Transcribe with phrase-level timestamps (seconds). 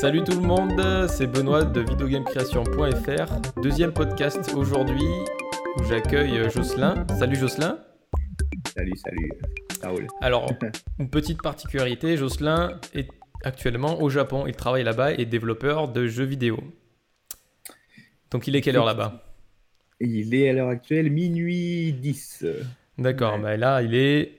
[0.00, 3.60] Salut tout le monde, c'est Benoît de videogamecreation.fr.
[3.62, 5.04] Deuxième podcast aujourd'hui
[5.76, 7.06] où j'accueille Jocelyn.
[7.18, 7.78] Salut Jocelyn.
[8.74, 9.32] Salut, salut.
[9.82, 10.06] Raoul.
[10.20, 10.50] Alors,
[10.98, 13.08] une petite particularité, Jocelyn est
[13.44, 14.46] actuellement au Japon.
[14.46, 16.58] Il travaille là-bas et est développeur de jeux vidéo.
[18.30, 19.24] Donc il est quelle heure là-bas?
[20.00, 22.46] Il est à l'heure actuelle minuit 10.
[22.98, 23.42] D'accord, Ouais.
[23.42, 24.32] bah là il est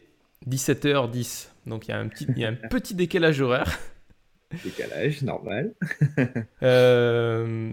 [0.48, 1.50] 17h10.
[1.66, 3.78] Donc il y a un petit, il y a un petit décalage horaire.
[4.64, 5.74] Décalage, normal.
[6.64, 7.72] Euh,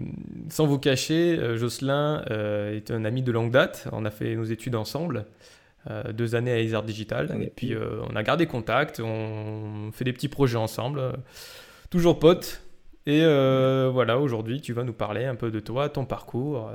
[0.49, 3.87] sans vous cacher, euh, Jocelyn euh, est un ami de longue date.
[3.91, 5.25] On a fait nos études ensemble,
[5.89, 7.35] euh, deux années à Isard Digital.
[7.41, 11.01] Et puis on a gardé contact, on fait des petits projets ensemble,
[11.89, 12.61] toujours potes.
[13.05, 16.71] Et voilà, aujourd'hui, tu vas nous parler un peu de toi, ton parcours,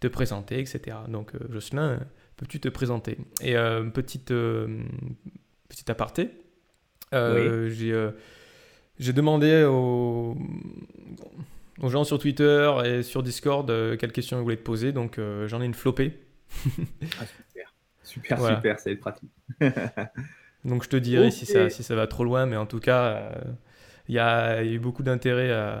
[0.00, 0.96] te présenter, etc.
[1.08, 2.00] Donc, Jocelyn,
[2.36, 3.18] peux-tu te présenter?
[3.42, 3.54] Et
[3.92, 4.32] petite,
[5.68, 6.30] petite aparté,
[7.12, 7.92] euh, j'ai
[9.00, 10.36] j'ai demandé aux,
[11.82, 15.18] aux gens sur Twitter et sur Discord euh, quelles questions ils voulaient te poser, donc
[15.18, 16.12] euh, j'en ai une flopée.
[17.20, 17.74] Ah, super.
[18.02, 18.56] Super, Voilà.
[18.56, 19.30] super, ça va être pratique.
[20.64, 23.04] Donc je te dirai si, ça, si ça va trop loin, mais en tout cas,
[23.14, 23.32] euh,
[24.08, 25.80] il y, a, il y a eu beaucoup d'intérêt à,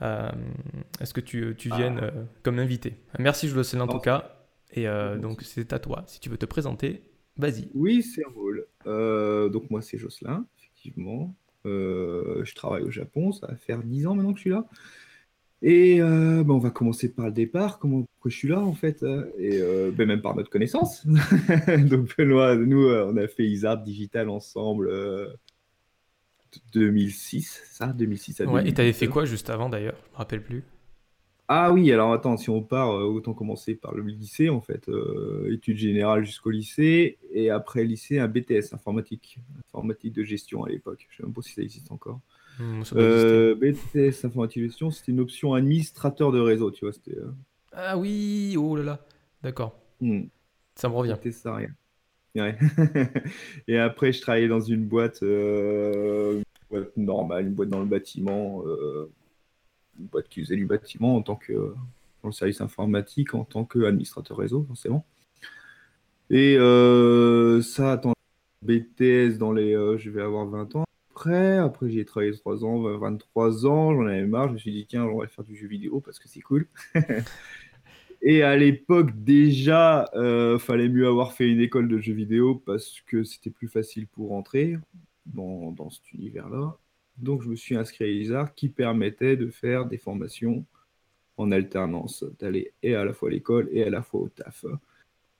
[0.00, 0.34] à,
[0.98, 1.76] à ce que tu, tu Ah.
[1.76, 2.96] viennes comme invité.
[3.20, 4.32] Merci Jocelyn en tout cas.
[4.72, 4.86] Et
[5.20, 6.02] donc c'est à toi.
[6.06, 7.02] Si tu veux te présenter,
[7.36, 7.68] vas-y.
[7.74, 8.66] Oui, c'est Raoul.
[8.86, 11.34] Euh, donc moi, c'est Jocelyn, effectivement.
[11.66, 14.66] Euh, je travaille au Japon, ça va faire 10 ans maintenant que je suis là.
[15.62, 18.74] Et euh, bah, on va commencer par le départ, comment pourquoi je suis là en
[18.74, 21.06] fait, euh, et euh, ben, même par notre connaissance.
[21.06, 25.28] Donc Benoît, nous, on a fait Isard Digital ensemble euh,
[26.72, 28.74] 2006, ça, 2006 à Ouais, et 2008.
[28.74, 29.96] t'avais fait quoi juste avant d'ailleurs?
[30.08, 30.62] Je me rappelle plus.
[31.48, 34.88] Ah oui, alors attends, si on part, euh, autant commencer par le lycée, en fait,
[34.88, 39.38] euh, études générales jusqu'au lycée, et après lycée, un BTS informatique,
[39.68, 41.06] informatique de gestion à l'époque.
[41.08, 42.20] Je sais même pas si ça existe encore.
[42.58, 42.96] Hmm, ça.
[42.96, 47.30] Euh, BTS informatique de gestion, c'était une option administrateur de réseau, tu vois, c'était euh,
[47.72, 49.06] Ah oui, oh là là.
[49.42, 50.22] D'accord, hmm,
[50.74, 51.14] ça me revient.
[51.16, 51.70] c'était ça, rien.
[52.34, 52.58] Ouais.
[53.68, 58.64] Et après, je travaillais dans une boîte, une boîte normale, une boîte dans le bâtiment,
[59.98, 61.74] une boîte qui faisait du bâtiment en tant que
[62.22, 65.04] dans le service informatique, en tant qu'administrateur réseau, forcément.
[66.30, 68.14] Et euh, ça, attends,
[68.62, 71.56] BTS dans les, euh, je vais avoir 20 ans après.
[71.56, 74.48] Après, j'ai travaillé 3 ans, 23 ans, j'en avais marre.
[74.48, 76.66] Je me suis dit, tiens, on va faire du jeu vidéo parce que c'est cool.
[78.22, 83.00] Et à l'époque, déjà, euh, fallait mieux avoir fait une école de jeux vidéo parce
[83.06, 84.78] que c'était plus facile pour rentrer
[85.26, 86.76] dans, dans cet univers-là.
[87.18, 90.64] Donc, je me suis inscrit à ISAR qui permettait de faire des formations
[91.38, 94.64] en alternance, d'aller et à la fois à l'école et à la fois au taf.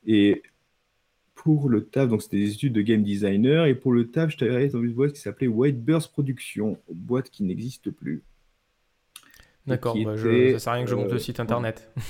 [0.06, 0.42] Et
[1.34, 4.36] pour le taf, donc c'était des études de game designer, et pour le taf, je
[4.36, 8.22] travaillais dans une boîte qui s'appelait White Burst Production, boîte qui n'existe plus.
[9.66, 11.90] D'accord, bah, je- était, ça sert à rien que je monte le euh, site internet.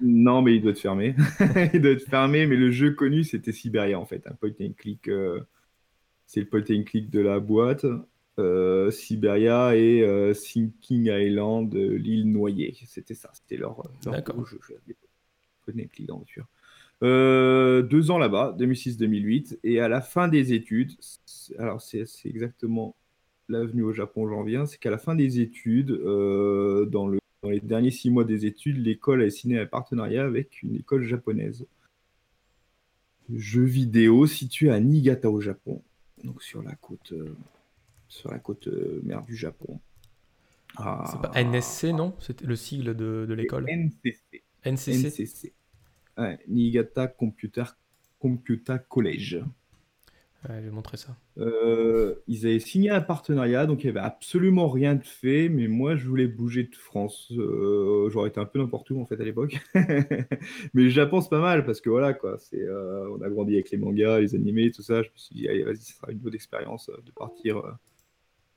[0.00, 1.14] Non, mais il doit être fermé.
[1.74, 4.26] il doit être fermé, mais le jeu connu, c'était Siberia, en fait.
[4.26, 5.06] Un point and click.
[5.08, 5.40] euh,
[6.26, 7.86] C'est le point and click de la boîte.
[8.38, 12.74] Euh, Siberia et euh, Sinking Island, euh, l'île noyée.
[12.86, 13.30] C'était ça.
[13.34, 14.36] C'était leur, leur D'accord.
[14.36, 14.58] gros jeu.
[15.68, 16.46] and click d'aventure.
[17.02, 19.58] Euh, deux ans là-bas, 2006-2008.
[19.64, 20.92] Et à la fin des études,
[21.58, 22.96] alors c'est exactement
[23.48, 27.50] l'avenue au Japon, j'en viens, c'est qu'à la fin des études, euh, dans le dans
[27.50, 31.66] les derniers six mois des études, l'école a signé un partenariat avec une école japonaise.
[33.34, 35.82] Jeux vidéo située à Niigata au Japon,
[36.22, 37.34] donc sur la côte, euh,
[38.12, 39.80] sur la côte euh, mer du Japon.
[40.76, 42.14] Ah, C'est pas NSC, non?
[42.20, 43.66] C'était le sigle de, de l'école.
[43.68, 44.42] NCC.
[44.64, 45.52] NCC NCC.
[46.18, 47.64] Ouais, Niigata Computer,
[48.18, 49.42] Computer College.
[50.46, 51.16] Ouais, je vais montrer ça.
[51.38, 55.68] Euh, ils avaient signé un partenariat, donc il n'y avait absolument rien de fait, mais
[55.68, 57.32] moi je voulais bouger de France.
[57.32, 59.58] Euh, J'aurais été un peu n'importe où en fait à l'époque.
[59.74, 60.26] mais
[60.74, 63.70] le Japon c'est pas mal parce que voilà quoi, c'est, euh, on a grandi avec
[63.70, 65.02] les mangas, les animés, tout ça.
[65.02, 67.62] Je me suis dit, allez, vas-y, ça sera une bonne expérience de partir.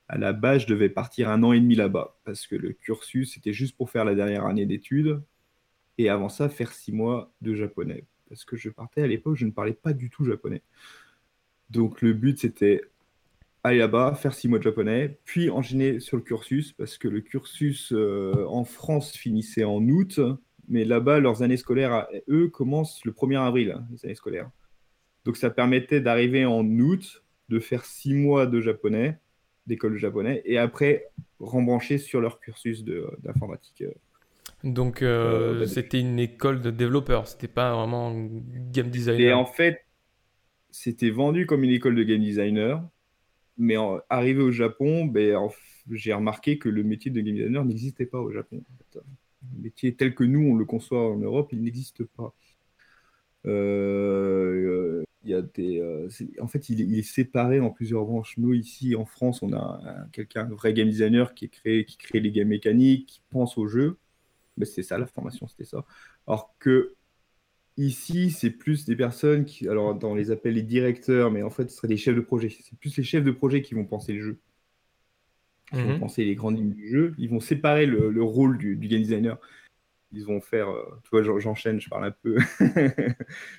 [0.08, 3.34] À la base, je devais partir un an et demi là-bas parce que le cursus
[3.34, 5.20] c'était juste pour faire la dernière année d'études
[5.98, 9.46] et avant ça faire six mois de japonais parce que je partais à l'époque, je
[9.46, 10.62] ne parlais pas du tout japonais.
[11.70, 12.82] Donc le but c'était
[13.66, 17.20] aller là-bas, faire six mois de japonais, puis enchaîner sur le cursus, parce que le
[17.20, 20.20] cursus euh, en France finissait en août,
[20.68, 24.50] mais là-bas, leurs années scolaires, eux, commencent le 1er avril, hein, les années scolaires.
[25.24, 29.18] Donc ça permettait d'arriver en août, de faire six mois de japonais,
[29.66, 31.06] d'école japonais, et après
[31.40, 33.84] rembrancher sur leur cursus d'informatique.
[34.64, 38.12] Donc, euh, Euh, bah, c'était une école de développeurs, c'était pas vraiment
[38.72, 39.20] game designer.
[39.20, 39.84] Et en fait,
[40.70, 42.82] c'était vendu comme une école de game designer,
[43.58, 45.38] mais en- arrivé au Japon, ben,
[45.92, 48.62] j'ai remarqué que le métier de game designer n'existait pas au Japon.
[49.56, 52.34] Le métier tel que nous, on le conçoit en Europe, il n'existe pas.
[53.46, 56.08] Euh, il y a des, euh,
[56.40, 58.38] en fait, il est, séparé en plusieurs branches.
[58.38, 62.20] Nous, ici, en France, on a quelqu'un, un vrai game designer qui, crée, qui crée
[62.20, 63.98] les games mécaniques, qui pense au jeu.
[64.56, 65.84] Mais c'est ça, la formation, c'était ça.
[66.26, 66.94] Alors que
[67.76, 71.70] ici, c'est plus des personnes qui, alors, on les appelle les directeurs, mais en fait,
[71.70, 72.48] ce seraient des chefs de projet.
[72.48, 74.38] C'est plus les chefs de projet qui vont penser le jeu.
[75.70, 76.00] Qui vont mhm.
[76.00, 77.14] penser les grandes lignes du jeu.
[77.18, 79.38] Ils vont séparer le, rôle du, du game designer
[80.16, 80.70] ils vont faire.
[80.70, 82.36] Euh, tu vois, j'enchaîne, je parle un peu.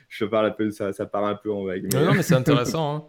[0.10, 1.94] je parle un peu, ça, ça part un peu en vague.
[1.94, 2.96] Non, non, mais c'est intéressant.
[2.96, 3.04] Hein.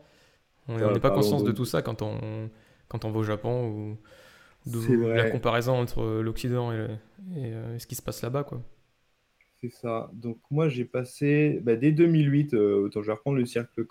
[0.69, 2.51] On n'est pas conscience de tout ça quand on,
[2.89, 3.97] quand on va au Japon ou
[4.67, 6.89] de la comparaison entre l'Occident et,
[7.37, 8.45] euh, ce qui se passe là-bas.
[8.45, 8.61] quoi.
[9.63, 10.11] C'est ça.
[10.13, 13.87] Donc, moi, j'ai passé, bah, dès 2008, euh, autant je vais reprendre le cercle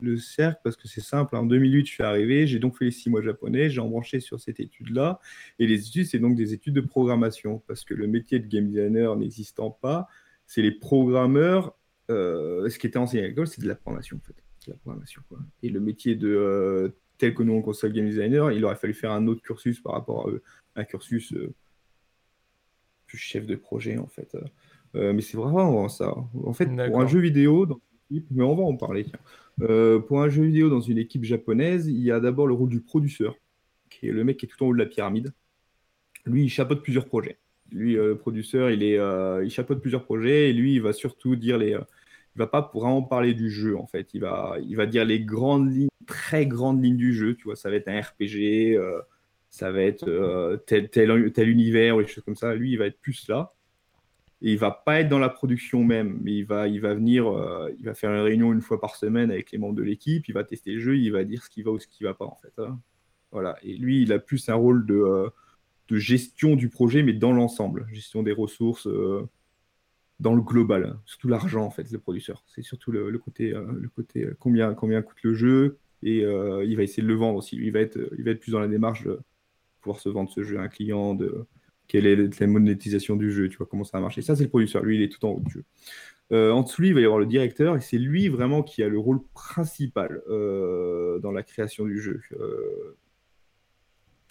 [0.00, 1.36] le cercle parce que c'est simple.
[1.36, 4.40] En 2008, je suis arrivé, j'ai donc fait les six mois japonais, j'ai embranché sur
[4.40, 5.20] cette étude-là.
[5.58, 8.66] Et les études, c'est donc des études de programmation parce que le métier de game
[8.66, 10.08] designer n'existant pas,
[10.46, 11.76] c'est les programmeurs.
[12.10, 14.36] Euh, ce qui était enseigné à l'école, c'est de la programmation en fait.
[14.68, 15.38] la programmation, quoi.
[15.62, 16.88] Et le métier de euh,
[17.18, 19.94] tel que nous on console game designer, il aurait fallu faire un autre cursus par
[19.94, 20.30] rapport
[20.76, 21.52] à un cursus euh,
[23.06, 24.36] plus chef de projet en fait.
[24.94, 26.14] mais c'est vraiment ça.
[26.44, 29.04] En fait, pour un jeu vidéo, dans mais on va en parler.
[29.04, 29.18] Tiens.
[29.62, 32.68] Euh, pour un jeu vidéo dans une équipe japonaise, il y a d'abord le rôle
[32.68, 33.34] du producteur,
[33.90, 35.32] qui est le mec qui est tout en haut de la pyramide.
[36.26, 37.38] Lui, il chapeaute plusieurs projets.
[37.72, 40.92] Lui, euh, le producteur, il, est, euh, il chapeaute plusieurs projets et lui, il va
[40.92, 41.70] surtout dire les.
[41.70, 44.12] il va pas vraiment parler du jeu en fait.
[44.14, 47.34] Il va, il va dire les grandes lignes, très grandes lignes du jeu.
[47.34, 48.78] Tu vois, ça va être un RPG,
[49.50, 52.54] ça va être tel, tel, tel univers ou des choses comme ça.
[52.54, 53.54] Lui, il va être plus là.
[54.46, 57.84] Et il va pas être dans la production même, mais il va, venir, euh, il
[57.84, 60.44] va faire une réunion une fois par semaine avec les membres de l'équipe, il va
[60.44, 62.36] tester le jeu, il va dire ce qui va ou ce qui va pas en
[62.36, 62.52] fait.
[62.62, 62.78] Hein.
[63.62, 65.28] Et lui, il a plus un rôle de, euh,
[65.88, 69.28] de gestion du projet, mais dans l'ensemble, gestion des ressources euh,
[70.20, 72.44] dans le global, surtout l'argent en fait, le producteur.
[72.46, 73.52] C'est surtout le, côté,
[74.38, 77.56] combien, coûte le jeu et il va essayer de le vendre aussi.
[77.56, 79.18] il va être, il va être plus dans la démarche de
[79.80, 81.46] pouvoir se vendre ce jeu à un client, de
[81.88, 84.22] quelle est la monétisation du jeu, tu vois, comment ça va marcher.
[84.22, 85.64] Ça, c'est le producteur, lui, il est tout en haut du jeu.
[86.32, 88.82] Euh, en dessous, lui, il va y avoir le directeur, et c'est lui vraiment qui
[88.82, 92.20] a le rôle principal euh, dans la création du jeu.
[92.32, 92.96] Euh,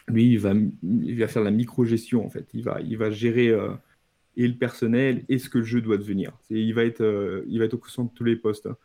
[0.07, 0.53] lui, il va,
[0.83, 2.47] il va faire la micro-gestion, en fait.
[2.53, 3.55] Il va, il va gérer
[4.37, 6.37] et le personnel et ce que le jeu doit devenir.
[6.49, 8.67] Il va, être, il va être au centre de tous les postes.
[8.67, 8.77] Hein.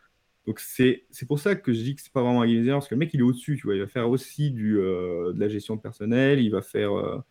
[0.47, 2.87] Donc, c'est pour ça que je dis que c'est pas vraiment un game designer, parce
[2.87, 3.75] que le mec, il est au-dessus, tu vois.
[3.75, 7.23] Il va faire aussi du, de la gestion de personnel, il va faire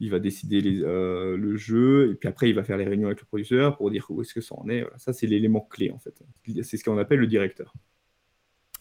[0.00, 3.20] il va décider euh, le jeu, et puis après, il va faire les réunions avec
[3.20, 4.86] le producteur pour dire où est-ce que ça en est.
[4.96, 6.14] Ça, c'est l'élément clé, en fait.
[6.62, 7.74] C'est ce qu'on appelle le directeur.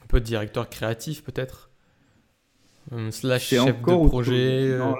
[0.02, 1.72] Un peu de directeur créatif, peut-être?
[3.12, 4.94] Slash chef de projet euh.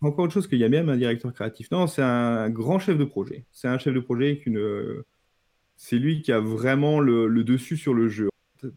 [0.00, 1.70] Encore autre chose qu'il y a même un directeur créatif.
[1.70, 3.46] Non, c'est un grand chef de projet.
[3.50, 4.42] C'est un chef de projet
[5.76, 8.28] C'est lui qui a vraiment le, dessus sur le jeu.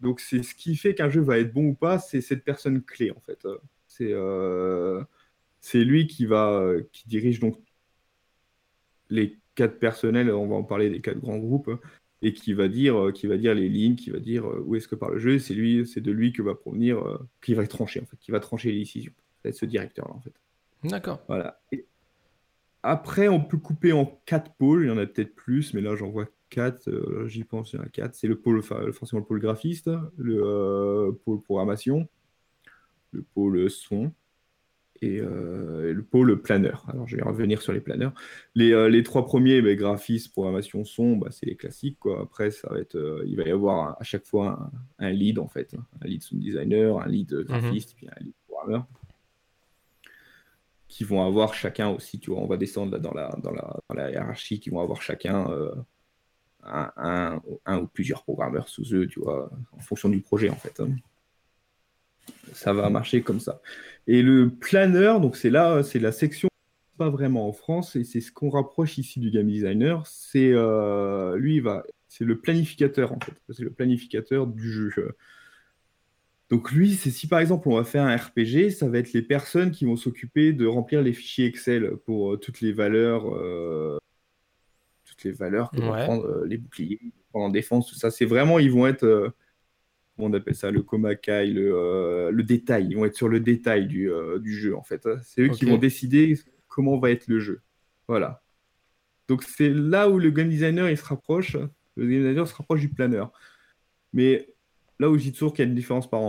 [0.01, 2.81] Donc, c'est ce qui fait qu'un jeu va être bon ou pas, c'est cette personne
[2.81, 3.45] clé, en fait.
[3.85, 4.13] C'est...
[4.13, 5.03] Euh,
[5.61, 7.59] c'est lui qui va, euh, qui dirige donc
[9.09, 11.71] les quatre personnels, on va en parler des quatre grands groupes,
[12.21, 14.75] et qui va dire, euh, qui va dire les lignes, qui va dire euh, où
[14.75, 15.39] est-ce que par le jeu.
[15.39, 17.03] C'est lui, c'est de lui que va provenir,
[17.41, 19.13] qui va trancher en fait, qui va trancher les décisions.
[19.43, 20.33] C'est ce directeur là en fait.
[20.83, 21.21] D'accord.
[21.27, 21.59] Voilà.
[22.83, 24.85] après, on peut couper en quatre pôles.
[24.85, 26.89] Il y en a peut-être plus, mais là j'en vois quatre.
[27.27, 28.15] J'y pense, il y en a quatre.
[28.15, 32.07] C'est le pôle, forcément le pôle graphiste, le pôle programmation,
[33.11, 34.11] le pôle son,
[35.03, 36.85] euh, et, le pôle planeur.
[36.89, 38.13] Alors, je vais revenir sur les planeurs.
[38.55, 41.99] Les, euh, trois premiers, bah, graphisme, programmation, son, bah, c'est les classiques.
[41.99, 42.21] Quoi.
[42.21, 45.47] Après, ça va être, euh, il va y avoir à chaque fois un, lead, en
[45.47, 45.73] fait.
[45.75, 45.85] Hein.
[46.01, 47.95] Un lead sound designer, un lead graphiste, mhm.
[47.97, 48.85] puis un lead programmeur.
[50.87, 53.95] Qui vont avoir chacun aussi, tu vois, on va descendre dans, la, dans, la, dans
[53.95, 55.47] la hiérarchie, qui vont avoir chacun
[56.63, 60.79] un, un, ou plusieurs programmeurs sous eux, tu vois, en fonction du projet, en fait.
[60.79, 60.89] Hein
[62.53, 63.61] ça va marcher comme ça.
[64.07, 66.47] Et le planeur, donc c'est là, c'est la section
[66.97, 70.05] pas vraiment en France et c'est ce qu'on rapproche ici du game designer.
[70.05, 73.33] C'est euh, lui, va, c'est le planificateur en fait.
[73.51, 75.15] C'est le planificateur du jeu.
[76.49, 79.21] Donc lui, c'est si par exemple on va faire un RPG, ça va être les
[79.21, 83.97] personnes qui vont s'occuper de remplir les fichiers Excel pour euh, toutes les valeurs, euh,
[85.05, 86.99] toutes les valeurs que vont prendre les boucliers
[87.33, 88.09] en défense, tout ça.
[88.09, 89.33] C'est vraiment, ils vont être
[90.17, 92.87] on appelle ça le komakai, le, euh, le détail.
[92.89, 95.07] Ils vont être sur le détail du, euh, du jeu, en fait.
[95.23, 97.61] C'est eux qui vont décider comment va être le jeu.
[98.07, 98.41] Voilà.
[99.27, 101.57] Donc c'est là où le game designer il se rapproche.
[101.95, 103.31] Le game designer se rapproche du planeur.
[104.13, 104.47] Mais
[104.99, 106.21] là où je dis toujours qu'il y a une différence par,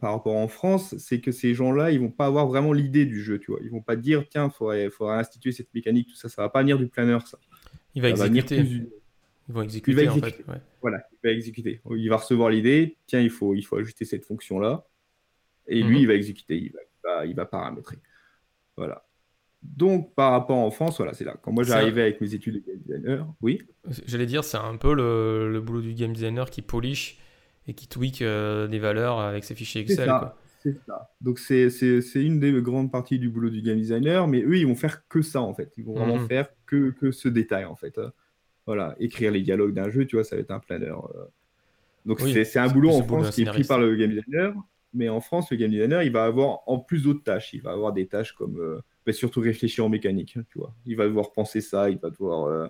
[0.00, 3.22] par rapport en France, c'est que ces gens-là, ils vont pas avoir vraiment l'idée du
[3.22, 3.60] jeu, tu vois.
[3.62, 6.28] Ils vont pas dire, tiens, il faudrait, faudrait instituer cette mécanique, tout ça.
[6.28, 7.38] Ça va pas venir du planeur, ça.
[7.94, 8.64] Il va exécuter.
[9.48, 10.44] Ils vont exécuter, en fait.
[10.80, 11.80] Voilà, il va exécuter.
[11.90, 14.86] Il va recevoir l'idée, tiens, il faut, il faut ajuster cette fonction-là.
[15.66, 16.02] Et lui, mhm.
[16.02, 16.72] il va exécuter, il
[17.04, 17.98] va, il va, paramétrer.
[18.76, 19.06] Voilà.
[19.62, 21.36] Donc, par rapport en France, voilà, c'est là.
[21.40, 23.62] Quand moi j'arrivais avec mes études de game designer, oui.
[24.06, 27.18] J'allais dire, c'est un peu le, le, boulot du game designer qui polish
[27.66, 30.10] et qui tweak euh, des valeurs avec ses fichiers Excel.
[30.62, 31.10] C'est ça.
[31.20, 31.70] Donc, c'est
[32.14, 35.22] une des grandes parties du boulot du game designer, mais eux, ils vont faire que
[35.22, 35.72] ça, en fait.
[35.76, 36.28] Ils vont vraiment mhm.
[36.28, 37.98] faire que, que, ce détail, en fait.
[38.66, 41.10] Voilà, écrire les dialogues d'un jeu, tu vois, ça va être un planeur.
[41.14, 41.24] Euh.
[42.06, 44.54] Donc, c'est un boulot en France qui est pris par le game designer,
[44.92, 47.52] mais en France, le game designer, il va avoir en plus d'autres tâches.
[47.54, 50.74] Il va avoir des tâches comme euh, bah, surtout réfléchir en mécanique, tu vois.
[50.86, 52.44] Il va devoir penser ça, il va devoir.
[52.44, 52.68] Euh,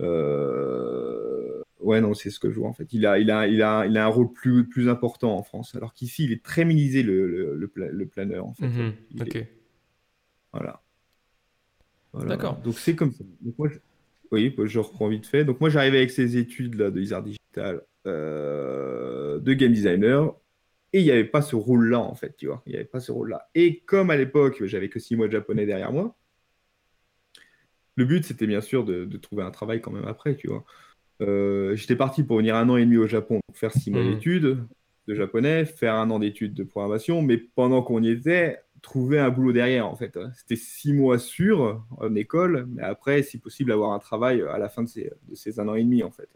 [0.00, 2.92] euh, ouais, non, c'est ce que je vois en fait.
[2.92, 5.74] Il a, il a, il a, il a un rôle plus, plus important en France,
[5.74, 8.68] alors qu'ici, il est très minisé le, le, le, planeur en fait.
[8.68, 9.46] Mhm, ok.
[10.52, 10.82] Voilà.
[12.14, 12.58] D'accord.
[12.58, 13.24] Donc c'est comme ça.
[13.40, 13.78] Donc, moi, je...
[14.30, 15.44] Oui, je reprends vite fait.
[15.44, 20.34] Donc moi, j'arrivais avec ces études là de Isard Digital de game designer
[20.92, 22.62] et il n'y avait pas ce rôle-là, en fait, tu vois.
[22.66, 23.48] Il n'y avait pas ce rôle-là.
[23.54, 26.16] Et comme à l'époque, j'avais que six mois de japonais derrière moi,
[27.96, 30.64] le but, c'était bien sûr de, trouver un travail quand même après, tu vois.
[31.20, 34.14] Euh, j'étais parti pour venir un an et demi au Japon faire six mois mmh.
[34.14, 34.58] d'études
[35.08, 39.30] de japonais, faire un an d'études de programmation, mais pendant qu'on y était, trouver un
[39.30, 40.18] boulot derrière, en fait.
[40.36, 44.68] C'était six mois sûrs en école, mais après, si possible, avoir un travail à la
[44.68, 46.28] fin de ces, de ces un an et demi, en fait.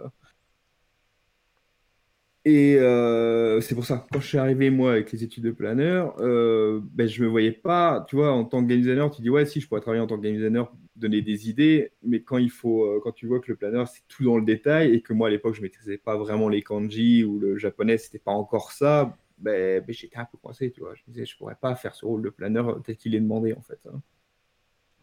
[2.45, 6.17] Et euh, c'est pour ça, quand je suis arrivé, moi, avec les études de planeur,
[6.19, 9.31] euh, ben, je me voyais pas, tu vois, en tant que game designer, tu dis,
[9.31, 12.39] ouais, si, je pourrais travailler en tant que game designer, donner des idées, mais quand
[12.39, 15.03] il faut, euh, quand tu vois que le planeur, c'est tout dans le détail, et
[15.03, 18.33] que moi, à l'époque, je maîtrisais pas vraiment les kanji, ou le japonais, c'était pas
[18.33, 20.95] encore ça, ben, ben, j'étais un peu coincé, tu vois.
[20.95, 23.55] Je me disais, je pourrais pas faire ce rôle de planeur tel qu'il est demandé,
[23.55, 23.81] en fait.
[23.87, 24.01] Hein.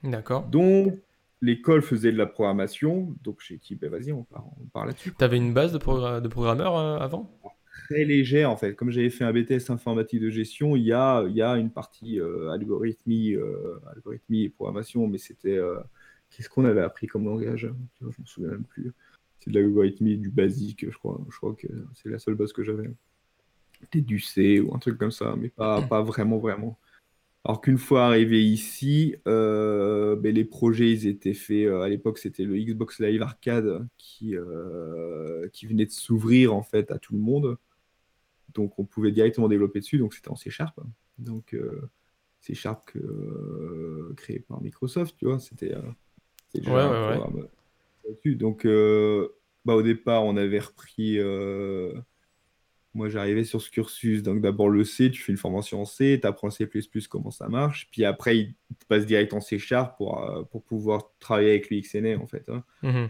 [0.03, 0.43] D'accord.
[0.47, 0.99] Donc,
[1.41, 4.23] l'école faisait de la programmation, donc j'ai dit, ben vas-y, on
[4.73, 5.13] part, là-dessus.
[5.17, 7.31] Tu avais une base de, de programmeur euh, avant?
[7.87, 8.75] Très légère en fait.
[8.75, 11.71] Comme j'avais fait un BTS informatique de gestion, il y a, il y a une
[11.71, 15.59] partie euh, algorithmie, euh, algorithmie et programmation, mais c'était.
[16.29, 18.93] Qu'est-ce qu'on avait appris comme langage Je ne me souviens même plus.
[19.39, 21.19] C'est de l'algorithmie du basique, je crois.
[21.31, 22.91] Je crois que c'est la seule base que j'avais.
[23.79, 26.77] Peut-être du C ou un truc comme ça, mais pas, pas vraiment, vraiment.
[27.45, 31.67] Alors qu'une fois arrivé ici, euh, ben, les projets ils étaient faits.
[31.67, 36.63] Euh, à l'époque, c'était le Xbox Live Arcade qui, euh, qui venait de s'ouvrir en
[36.63, 37.57] fait à tout le monde.
[38.53, 39.97] Donc on pouvait directement développer dessus.
[39.97, 40.79] Donc c'était en C Sharp.
[41.17, 41.55] Donc
[42.41, 42.91] C Sharp
[44.17, 45.39] créé par Microsoft, tu vois.
[45.39, 45.75] C'était
[46.53, 47.47] déjà un programme
[48.09, 48.35] dessus.
[48.35, 48.67] Donc
[49.65, 51.19] bah, au départ, on avait repris
[52.93, 54.23] moi, j'arrivais sur ce cursus.
[54.23, 56.67] Donc, d'abord le C, tu fais une formation en C, tu apprends C,
[57.07, 57.87] comment ça marche.
[57.91, 61.69] Puis après, il te passe direct en C Sharp pour, euh, pour pouvoir travailler avec
[61.69, 62.49] l'UXNA, en fait.
[62.49, 62.63] Hein.
[62.81, 63.09] Mhm.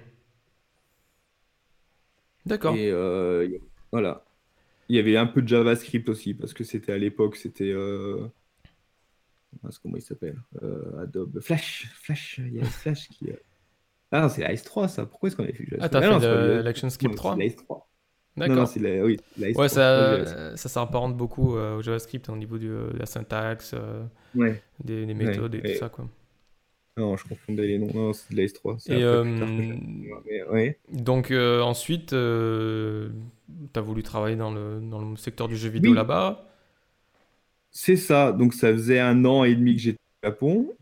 [2.46, 2.76] D'accord.
[2.76, 3.48] Et euh,
[3.92, 4.26] voilà.
[4.90, 7.72] Il y avait un peu de JavaScript aussi, parce que c'était à l'époque, c'était.
[7.72, 8.28] Euh...
[9.82, 10.40] Comment il s'appelle
[11.00, 11.90] Adobe Flash.
[11.94, 12.40] Flash.
[12.40, 13.30] Il y a Flash qui.
[14.12, 15.06] Ah non, c'est la S3, ça.
[15.06, 17.82] Pourquoi est-ce qu'on avait fait Ah, t'as ah, fait l'ActionScript 3 C'est la S3.
[18.40, 18.68] D'accord.
[18.68, 23.06] c'est la, oui, ouais, ça, ça s'apparente beaucoup euh, au JavaScript au niveau de la
[23.06, 24.04] syntaxe, euh,
[24.84, 25.90] des, méthodes et tout ça.
[25.90, 26.08] Quoi.
[26.98, 27.92] Non, je confondais les noms.
[27.94, 28.92] Non, c'est de la S3.
[28.92, 35.70] Et euh, Donc ensuite, tu as voulu travailler dans le, dans le secteur du jeu
[35.70, 36.46] vidéo là-bas
[37.72, 38.32] C'est ça.
[38.32, 40.74] Donc ça faisait un an et demi que j'étais au Japon.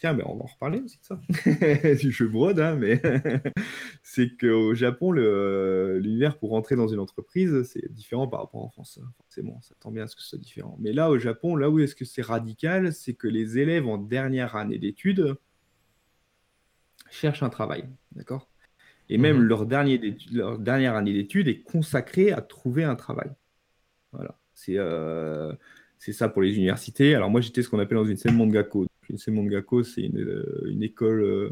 [0.00, 1.20] Tiens, mais on va en reparler aussi de ça.
[1.28, 3.02] je brode, hein, mais
[4.02, 8.98] c'est qu'au Japon, l'univers pour rentrer dans une entreprise, c'est différent par rapport en France.
[9.02, 10.78] Hein, forcément, ça tend bien à ce que ce soit différent.
[10.80, 13.98] Mais là, au Japon, là où est-ce que c'est radical, c'est que les élèves en
[13.98, 15.36] dernière année d'études
[17.10, 17.84] cherchent un travail.
[18.12, 18.48] D'accord?
[19.10, 19.44] Et même mhm.
[19.44, 23.30] leur, dernier leur dernière année d'études est consacrée à trouver un travail.
[24.12, 24.38] Voilà.
[24.54, 24.78] C'est.
[24.78, 25.52] Euh,
[25.98, 27.14] c'est ça pour les universités.
[27.14, 28.86] Alors moi, j'étais ce qu'on appelle dans une scène Mangako.
[29.16, 31.50] C'est Mangako, c'est une, euh, une, école, euh,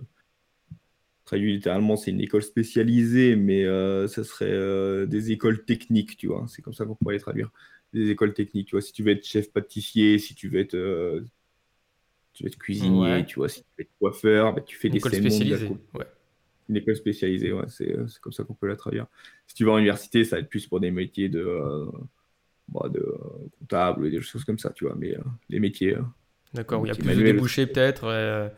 [1.24, 6.46] traduit littéralement, c'est une école spécialisée, mais euh, ça serait des écoles techniques, tu vois.
[6.48, 7.50] C'est comme ça qu'on pourrait les traduire.
[7.92, 8.82] Des écoles techniques, tu vois.
[8.82, 11.22] Si tu veux être chef pâtissier, si tu veux être,
[12.32, 14.92] tu veux être cuisinier, tu vois, si tu veux être coiffeur, bah, tu fais une
[14.92, 15.68] des école spécialisée.
[15.94, 16.06] Ouais.
[16.68, 19.06] Une école spécialisée, ouais, c'est comme ça qu'on peut la traduire.
[19.46, 21.88] Si tu vas en université, ça va être plus pour des métiers de,
[22.68, 23.14] bah, de
[23.58, 24.94] comptable, des choses comme ça, tu vois.
[24.94, 25.16] Mais
[25.48, 25.96] les métiers
[26.54, 28.48] D'accord, il y a plus de débouchés peut-être, euh,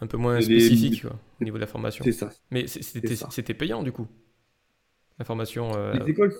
[0.00, 1.04] un peu moins spécifique
[1.40, 2.04] au niveau de la formation.
[2.04, 2.30] C'est ça.
[2.50, 4.06] Mais c'était payant du coup
[5.18, 5.74] La formation.
[5.76, 6.34] euh, Les écoles,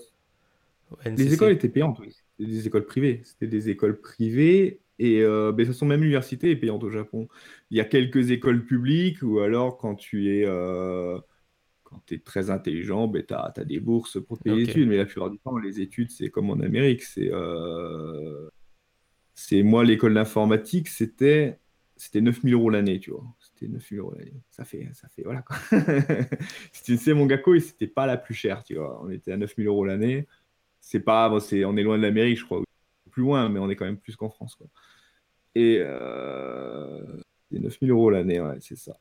[1.05, 2.15] les écoles étaient payantes, oui.
[2.37, 3.21] C'était des écoles privées.
[3.25, 4.79] C'était des écoles privées.
[4.97, 7.27] Et euh, ben, de toute façon, même l'université est payante au Japon.
[7.69, 11.17] Il y a quelques écoles publiques ou alors quand tu es, euh,
[11.83, 14.61] quand tu es très intelligent, ben, tu as, des bourses pour te payer Ok.
[14.61, 14.87] les études.
[14.89, 17.03] Mais la plupart du temps, les études, c'est comme en Amérique.
[17.03, 18.49] C'est euh,
[19.39, 21.59] c'est moi, l'école d'informatique, c'était
[21.95, 23.23] c'était 9000 euros l'année, tu vois.
[23.39, 24.33] C'était 9000 euros l'année.
[24.49, 25.55] Ça fait, ça fait, voilà quoi.
[26.73, 29.01] C'était c'est mon gakko et c'était pas la plus chère, tu vois.
[29.01, 30.27] On était à 9000 euros l'année.
[30.81, 32.61] C'est pas, bon, c'est, on est loin de l'Amérique, je crois,
[33.11, 34.67] plus loin, mais on est quand même plus qu'en France, quoi.
[35.55, 37.01] Et euh,
[37.49, 38.97] c'est 9000 euros l'année, ouais, c'est ça.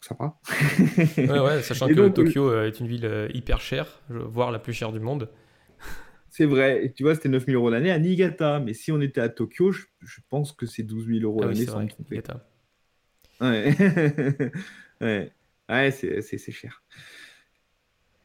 [0.00, 0.38] Ça va.
[1.16, 4.52] Ouais, ouais, sachant Et que donc, Tokyo euh, est une ville euh, hyper chère, voire
[4.52, 5.28] la plus chère du monde.
[6.30, 6.84] C'est vrai.
[6.84, 8.60] Et tu vois, c'était 9000 euros l'année à Niigata.
[8.60, 11.46] Mais si on était à Tokyo, je, je pense que c'est 12 000 euros Ah
[11.46, 12.16] oui, l'année c'est sans me tromper.
[12.16, 12.44] Yata.
[13.40, 13.72] Ouais,
[15.00, 15.32] ouais,
[15.68, 16.82] ouais c'est, cher.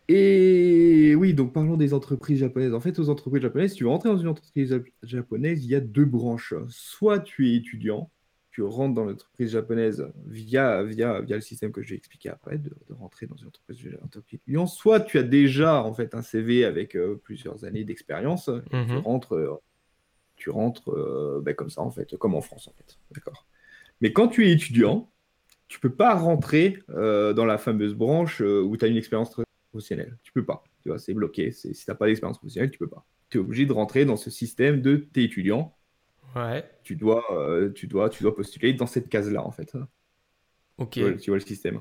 [0.10, 2.74] Et oui, donc parlons des entreprises japonaises.
[2.74, 5.70] En fait, aux entreprises japonaises, si tu veux rentrer dans une entreprise jap- japonaise, il
[5.72, 6.54] y a deux branches.
[6.68, 8.10] Soit tu es étudiant,
[8.54, 12.58] tu rentres dans l'entreprise japonaise via, via, via le système que je vais expliquer après,
[12.60, 14.70] de, de rentrer dans une entreprise, entreprise étudiante.
[14.70, 18.50] Soit tu as déjà en fait un CV avec euh, plusieurs années d'expérience.
[18.70, 18.98] Tu Mhm.
[19.00, 19.60] rentres, euh,
[20.36, 22.98] tu rentres euh, ben, comme ça en fait, comme en France en fait.
[23.12, 23.48] D'accord.
[24.02, 25.10] Mais quand tu es étudiant,
[25.68, 29.36] tu peux pas rentrer euh, dans la fameuse branche euh, où tu as une expérience
[29.72, 30.18] professionnelle.
[30.22, 30.64] Tu peux pas.
[30.84, 31.52] Tu vois, c'est bloqué.
[31.52, 33.04] Si tu n'as pas d'expérience professionnelle, tu peux pas.
[33.30, 35.76] Tu es obligé de rentrer dans ce système de t'es étudiant.
[36.36, 39.76] Ouais, Tu dois, euh, tu dois, tu dois postuler dans cette case-là en fait.
[40.78, 40.92] ok.
[40.92, 41.80] Tu vois, tu vois le système.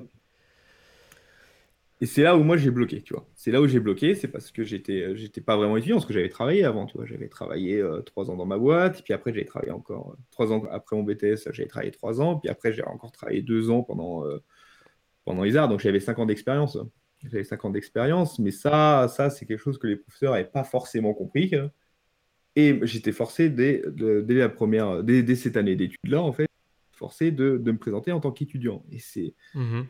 [2.00, 3.28] Et c'est là où moi j'ai bloqué, tu vois.
[3.37, 6.06] C'est là où j'ai bloqué, c'est parce que j'étais, euh, j'étais pas vraiment étudiant, parce
[6.06, 7.06] que j'avais travaillé avant, tu vois.
[7.06, 10.16] J'avais travaillé euh, trois ans dans ma boîte, et puis après j'avais travaillé encore euh,
[10.32, 13.71] trois ans après mon BTS, j'avais travaillé trois ans, puis après j'ai encore travaillé deux
[13.71, 14.42] ans pendant euh,
[15.25, 16.76] pendant ISAR, donc j'avais cinq ans d'expérience.
[17.25, 20.64] J'avais cinq ans d'expérience, mais ça, ça c'est quelque chose que les professeurs n'avaient pas
[20.64, 21.54] forcément compris.
[21.54, 21.71] hein.
[22.54, 26.49] Et j'étais forcé dès, dès la première, dès, dès cette année d'études là, en fait,
[26.93, 28.84] forcé de, de me présenter en tant qu'étudiant.
[28.91, 29.34] Et c'est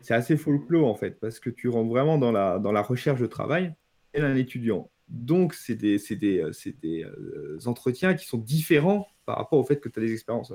[0.01, 3.19] c'est assez folklore en fait, parce que tu rentres vraiment dans la, dans la recherche
[3.19, 3.73] de travail
[4.13, 4.89] et un étudiant.
[5.09, 9.79] Donc, c'est des, des, euh, des euh, entretiens qui sont différents par rapport au fait
[9.79, 10.53] que tu as des expériences.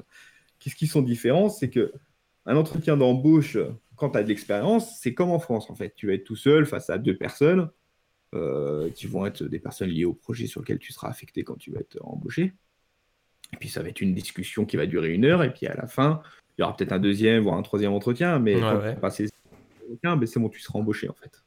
[0.58, 1.48] Qu'est-ce qui sont différents?
[1.50, 1.92] C'est que
[2.46, 3.58] un entretien d'embauche,
[3.96, 5.92] quand tu as de l'expérience, c'est comme en France en fait.
[5.94, 7.68] Tu vas être tout seul face à deux personnes
[8.34, 11.56] euh, qui vont être des personnes liées au projet sur lequel tu seras affecté quand
[11.56, 12.52] tu vas être embauché.
[13.54, 15.74] Et puis, ça va être une discussion qui va durer une heure, et puis à
[15.74, 16.20] la fin,
[16.56, 18.96] il y aura peut-être un deuxième, voire un troisième entretien, mais Ouais, ouais.
[19.90, 21.42] entretiens, ben, c'est bon, tu seras embauché en fait.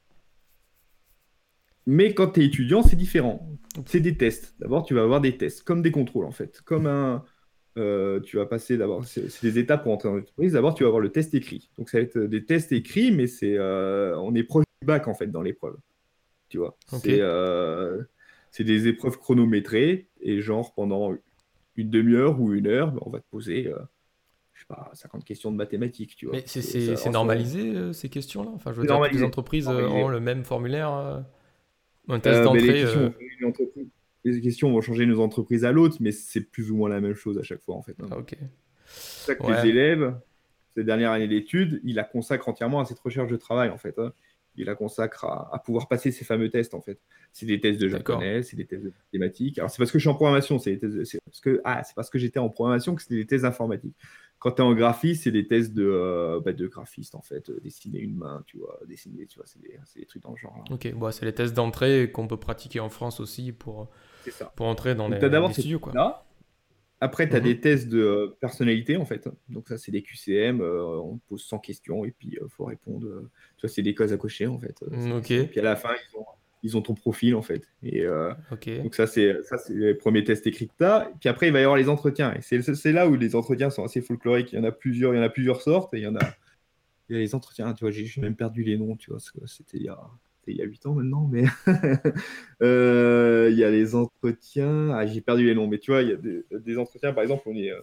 [1.88, 3.48] Mais quand tu es étudiant, c'est différent.
[3.86, 4.56] C'est des tests.
[4.60, 6.62] D'abord, tu vas avoir des tests, comme des contrôles en fait.
[6.62, 7.24] Comme un.
[7.78, 10.54] euh, tu vas passer d'abord, c'est c'est des étapes pour entrer dans l'entreprise.
[10.54, 11.70] D'abord, tu vas avoir le test écrit.
[11.78, 15.08] Donc, ça va être des tests écrits, mais c'est, euh, on est proche du bac
[15.08, 15.78] en fait dans l'épreuve.
[16.52, 17.04] Tu vois, Ok.
[17.04, 18.04] c'est, euh,
[18.52, 21.16] c'est des épreuves chronométrées et genre pendant
[21.78, 23.80] une demi-heure ou une heure, ben, on va te poser, euh,
[24.52, 26.36] je sais pas, 50 questions de mathématiques, tu vois.
[26.36, 28.52] Mais c'est normalisé euh, ces questions-là?
[28.54, 30.04] Enfin, je veux dire, les entreprises euh, Normalisé.
[30.04, 31.24] ont le même formulaire,
[32.10, 33.88] un test les, questions, vont changer d'une entreprise-
[34.26, 37.16] les questions vont changer d'une entreprise à l'autre, mais c'est plus ou moins la même
[37.16, 37.96] chose à chaque fois en fait.
[38.04, 38.10] hein.
[38.12, 38.36] ah, ok.
[38.88, 39.70] C'est ça que Ouais.
[39.70, 40.20] élèves,
[40.76, 43.98] ces dernières années d'études, ils la consacrent entièrement à cette recherche de travail en fait.
[43.98, 44.12] hein.
[44.56, 47.00] Ils la consacrent à, à pouvoir passer ces fameux tests en fait.
[47.32, 49.58] C'est des tests de japonais, c'est des tests de mathématiques.
[49.60, 51.62] Alors c'est parce que je suis en programmation, c'est des tests de- c'est parce que
[51.64, 53.96] ah c'est parce que j'étais en programmation que c'était des tests informatiques.
[54.40, 57.50] Quand tu es en graphisme, c'est des tests de, euh, bah, de graphiste en fait,
[57.50, 60.66] Euh, dessiner une main, tu vois, dessiner, tu vois, c'est des, trucs dans le genre.
[60.72, 63.90] Ok, bon, c'est les tests d'entrée qu'on peut pratiquer en France aussi pour,
[64.56, 65.94] pour entrer dans Donc, les, les studios, quoi.
[65.94, 66.26] Là.
[67.04, 67.44] Après, tu as Mhm.
[67.46, 69.28] des tests de euh, personnalité, en fait.
[69.50, 70.62] Donc, ça, c'est des QCM.
[70.62, 73.08] euh, on te pose 100 questions et puis il faut répondre.
[73.08, 74.76] euh, tu vois, c'est des cases à cocher, en fait.
[74.84, 75.26] euh, Mm, ok.
[75.26, 76.26] c'est- Puis à la fin, ils ont,
[76.64, 77.68] ils ont ton profil, en fait.
[77.82, 78.70] Et euh, Ok.
[78.84, 79.36] donc, ça, c'est
[79.70, 81.12] les premiers tests écrits que tu as.
[81.20, 82.34] Puis après, il va y avoir les entretiens.
[82.36, 84.54] Et c'est là où les entretiens sont assez folkloriques.
[84.54, 85.92] Il y en a plusieurs, il y en a plusieurs sortes.
[85.96, 86.36] Et il y en a,
[87.10, 89.78] il y a les entretiens, tu vois, j'ai même perdu les noms, tu vois, c'était
[89.78, 90.00] il y a.
[90.47, 91.43] il y a 8 ans maintenant, mais
[92.62, 94.89] Euh, il y a les entretiens.
[94.91, 97.23] Ah, j'ai perdu les noms, mais tu vois, il y a des, des entretiens, par
[97.23, 97.82] exemple, on est, euh,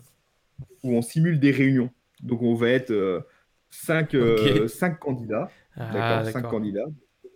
[0.85, 1.91] où on simule des réunions.
[2.23, 3.27] Donc, on va être
[3.71, 4.99] 5 Ok.
[5.01, 5.51] candidats.
[5.77, 6.87] Ah, D'accord, candidats.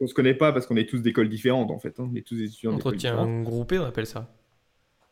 [0.01, 1.99] On se connaît pas parce qu'on est tous d'écoles différentes, en fait.
[2.01, 2.09] hein.
[2.13, 3.29] On est tous des étudiants d'écoles différentes.
[3.29, 4.35] Entretien groupé, on appelle ça.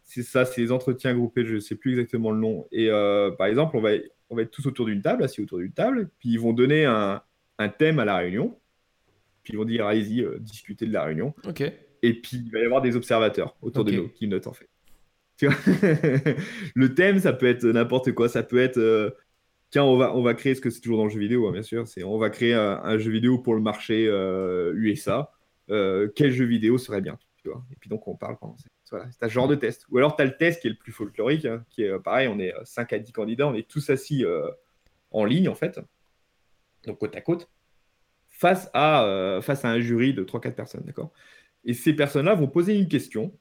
[0.03, 2.67] C'est ça, c'est les entretiens groupés, je ne sais plus exactement le nom.
[2.73, 3.91] Et euh, par exemple, on va,
[4.29, 6.85] on va être tous autour d'une table, assis autour d'une table, puis ils vont donner
[6.85, 7.23] un,
[7.59, 8.59] un thème à la réunion,
[9.43, 11.35] puis ils vont dire, allez-y, euh, discutez de la réunion.
[12.03, 14.69] Et puis, il va y avoir des observateurs autour de nous qui notent, en fait.
[15.37, 15.57] Tu vois
[16.75, 18.29] le thème, ça peut être n'importe quoi.
[18.29, 19.11] Ça peut être, euh,
[19.71, 21.53] tiens, on va, on va créer, ce que c'est toujours dans le jeu vidéo, hein,
[21.53, 25.33] bien sûr, c'est on va créer un, un jeu vidéo pour le marché euh, USA.
[25.69, 27.19] quel jeu vidéo serait bien.
[27.39, 28.55] Tu vois et puis donc on parle pendant
[28.91, 29.87] voilà, c'est un genre de test.
[29.89, 32.29] Ou alors tu as le test qui est le plus folklorique, hein, qui est pareil,
[32.29, 34.27] on est 5 à 10 candidats, on est tous assis
[35.11, 35.81] en ligne en fait,
[36.87, 37.49] donc côte à côte,
[38.41, 41.13] face à, face à un jury de 3-4 personnes, d'accord?
[41.65, 43.33] Et ces personnes-là vont poser une question,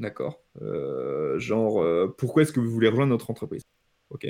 [0.00, 0.42] d'accord?
[1.36, 3.62] Genre, pourquoi est-ce que vous voulez rejoindre notre entreprise?
[4.10, 4.26] Ok?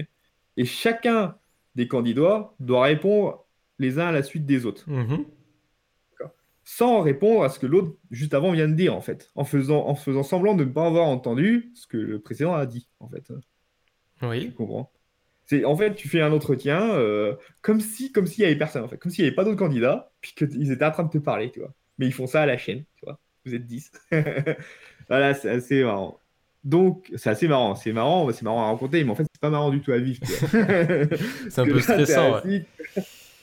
[0.59, 1.39] Et chacun
[1.77, 3.47] des candidats doit répondre
[3.79, 4.85] les uns à la suite des autres.
[4.91, 5.25] Mhm.
[6.65, 9.87] Sans répondre à ce que l'autre juste avant vient de dire, en fait, en faisant,
[9.89, 13.09] en faisant semblant de ne pas avoir entendu ce que le précédent a dit, en
[13.09, 13.33] fait.
[14.23, 14.49] Oui.
[14.49, 14.93] Tu comprends?
[15.51, 18.85] C'est, en fait, tu fais un entretien euh, comme si, comme s'il y avait personne,
[18.85, 21.11] en fait, comme s'il n'y avait pas d'autres candidats, puis qu'ils étaient en train de
[21.11, 21.75] te parler, tu vois.
[21.99, 23.19] Mais ils font ça à la chaîne, tu vois.
[23.45, 23.91] Vous êtes 10.
[25.09, 26.21] voilà, c'est assez marrant.
[26.63, 27.75] Donc, c'est assez marrant.
[27.75, 29.99] C'est marrant, c'est marrant à raconter, mais en fait, c'est pas marrant du tout à
[29.99, 30.21] vivre.
[30.25, 32.43] c'est un peu stressant.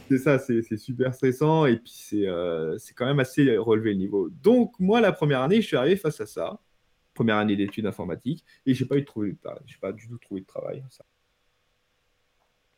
[0.08, 4.30] C'est ça, c'est super stressant et puis c'est euh, quand même assez relevé le niveau.
[4.30, 6.58] Donc, moi, la première année, je suis arrivé face à ça.
[7.13, 10.39] Première année d'études informatiques et j'ai pas eu de trouver j'ai pas du tout trouvé
[10.39, 10.82] de travail.
[10.89, 11.04] Ça,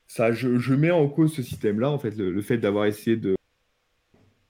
[0.09, 3.35] ça je, mets en cause ce système-là, en fait, le, fait d'avoir essayé de,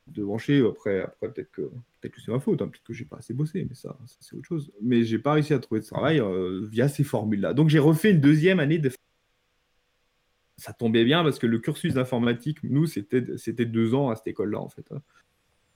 [0.07, 0.65] de brancher.
[0.65, 1.69] Après, après peut-être que,
[2.01, 4.35] peut que c'est ma faute, hein, peut-être que j'ai pas assez bossé, mais ça, c'est
[4.35, 4.71] autre chose.
[4.81, 7.53] Mais j'ai pas réussi à trouver de travail euh, via ces formules-là.
[7.53, 8.89] Donc, j'ai refait une deuxième année de
[10.57, 13.21] ça tombait bien parce que le cursus d'informatique, nous, c'était
[13.65, 14.85] deux ans à cette école-là, en fait.
[14.91, 15.01] Hein.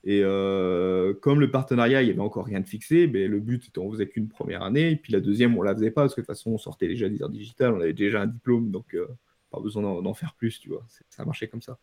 [0.05, 3.63] Et euh, comme le partenariat, il n'y avait encore rien de fixé, ben, le but
[3.63, 6.01] c'était on faisait qu'une première année, et puis la deuxième, on ne la faisait pas,
[6.01, 8.27] parce que de toute façon, on sortait déjà des heures digitales, on avait déjà un
[8.27, 9.07] diplôme, donc euh,
[9.53, 10.85] pas besoin d'en faire plus, tu vois.
[11.09, 11.77] Ça marchait comme ça.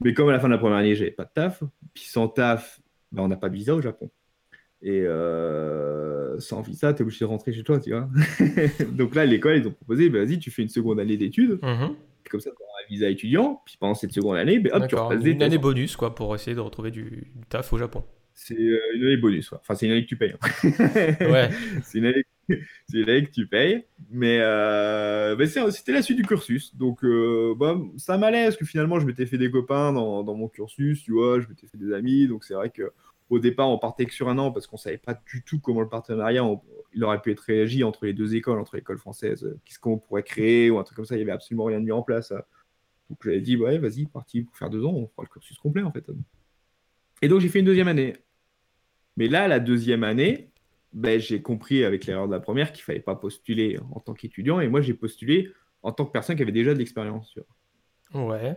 [0.00, 1.62] Mais comme à la fin de la première année, j'avais pas de taf,
[1.94, 2.80] puis sans taf,
[3.12, 4.10] ben, on n'a pas de visa au Japon.
[4.82, 8.08] Et euh, sans visa, tu es obligé de rentrer chez toi, tu vois.
[8.92, 11.58] donc là, l'école, ils ont proposé, ben, vas-y, tu fais une seconde année d'études.
[11.62, 11.94] Mmh
[12.28, 13.62] comme ça, tu auras un visa étudiant.
[13.64, 16.54] Puis pendant cette seconde année, ben, hop, tu repasses Une année bonus, quoi, pour essayer
[16.54, 18.04] de retrouver du, taf au Japon.
[18.34, 20.34] C'est euh, une année bonus, Enfin, c'est une année que tu payes.
[20.34, 20.64] Hein.
[21.20, 21.50] ouais.
[21.84, 22.22] c'est une, année...
[22.22, 22.28] que
[23.32, 23.84] tu payes.
[24.10, 25.46] Mais euh...
[25.46, 26.74] c'était la suite du cursus.
[26.76, 30.34] Donc, euh, bah, ça m'allait, parce que finalement, je m'étais fait des copains dans, dans,
[30.34, 32.28] mon cursus, tu vois, je m'étais fait des amis.
[32.28, 32.92] Donc, c'est vrai que
[33.28, 35.80] au départ, on partait que sur un an parce qu'on savait pas du tout comment
[35.80, 36.44] le partenariat
[36.94, 39.98] il aurait pu être réagi entre les deux écoles, entre l'école française, euh, qu'est-ce qu'on
[39.98, 41.16] pourrait créer ou un truc comme ça.
[41.16, 42.32] Il y avait absolument rien de mis en place.
[42.32, 42.42] Hein.
[43.10, 45.82] Donc j'avais dit ouais, vas-y, parti pour faire deux ans, on fera le cursus complet
[45.82, 46.04] en fait.
[47.22, 48.14] Et donc j'ai fait une deuxième année.
[49.16, 50.50] Mais là, la deuxième année,
[50.96, 54.60] ben, j'ai compris avec l'erreur de la première qu'il fallait pas postuler en tant qu'étudiant.
[54.60, 57.38] Et moi, j'ai postulé en tant que personne qui avait déjà de l'expérience.
[58.14, 58.56] Ouais.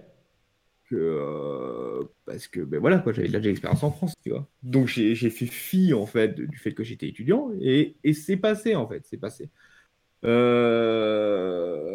[0.93, 5.13] Euh, parce que ben voilà quoi j'avais déjà l'expérience en France tu vois donc j'ai
[5.15, 9.06] fait fi en fait du fait que j'étais étudiant et, et c'est passé en fait
[9.06, 9.52] c'est passé
[10.25, 11.93] euh,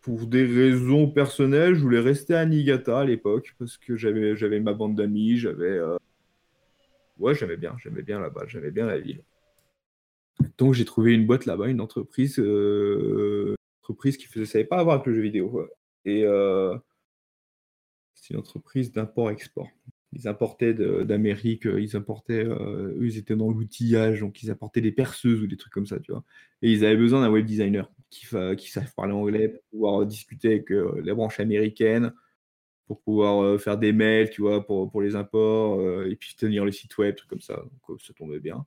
[0.00, 4.60] pour des raisons personnelles je voulais rester à Niigata à l'époque parce que j'avais j'avais
[4.60, 5.98] ma bande d'amis j'avais euh,
[7.18, 9.22] ouais j'aimais bien j'aimais bien là-bas j'aimais bien la ville
[10.58, 12.38] donc j'ai trouvé une boîte là-bas une entreprise
[13.82, 15.68] entreprise qui faisait savait pas avoir avec le jeu vidéo
[16.04, 16.24] et
[18.20, 19.68] c'est une entreprise d'import-export.
[20.12, 24.80] Ils importaient d'Amérique, euh, ils importaient, euh, eux, ils étaient dans l'outillage, donc ils apportaient
[24.80, 26.24] des perceuses ou des trucs comme ça, tu vois.
[26.62, 28.26] Et ils avaient besoin d'un web designer qui,
[28.58, 32.12] qui parler anglais pour pouvoir discuter avec euh, les branches américaines,
[32.86, 36.72] pour pouvoir faire des mails, tu vois, pour, pour les imports, et puis tenir le
[36.72, 37.62] site web, trucs comme ça.
[37.88, 38.66] Donc ça tombait bien.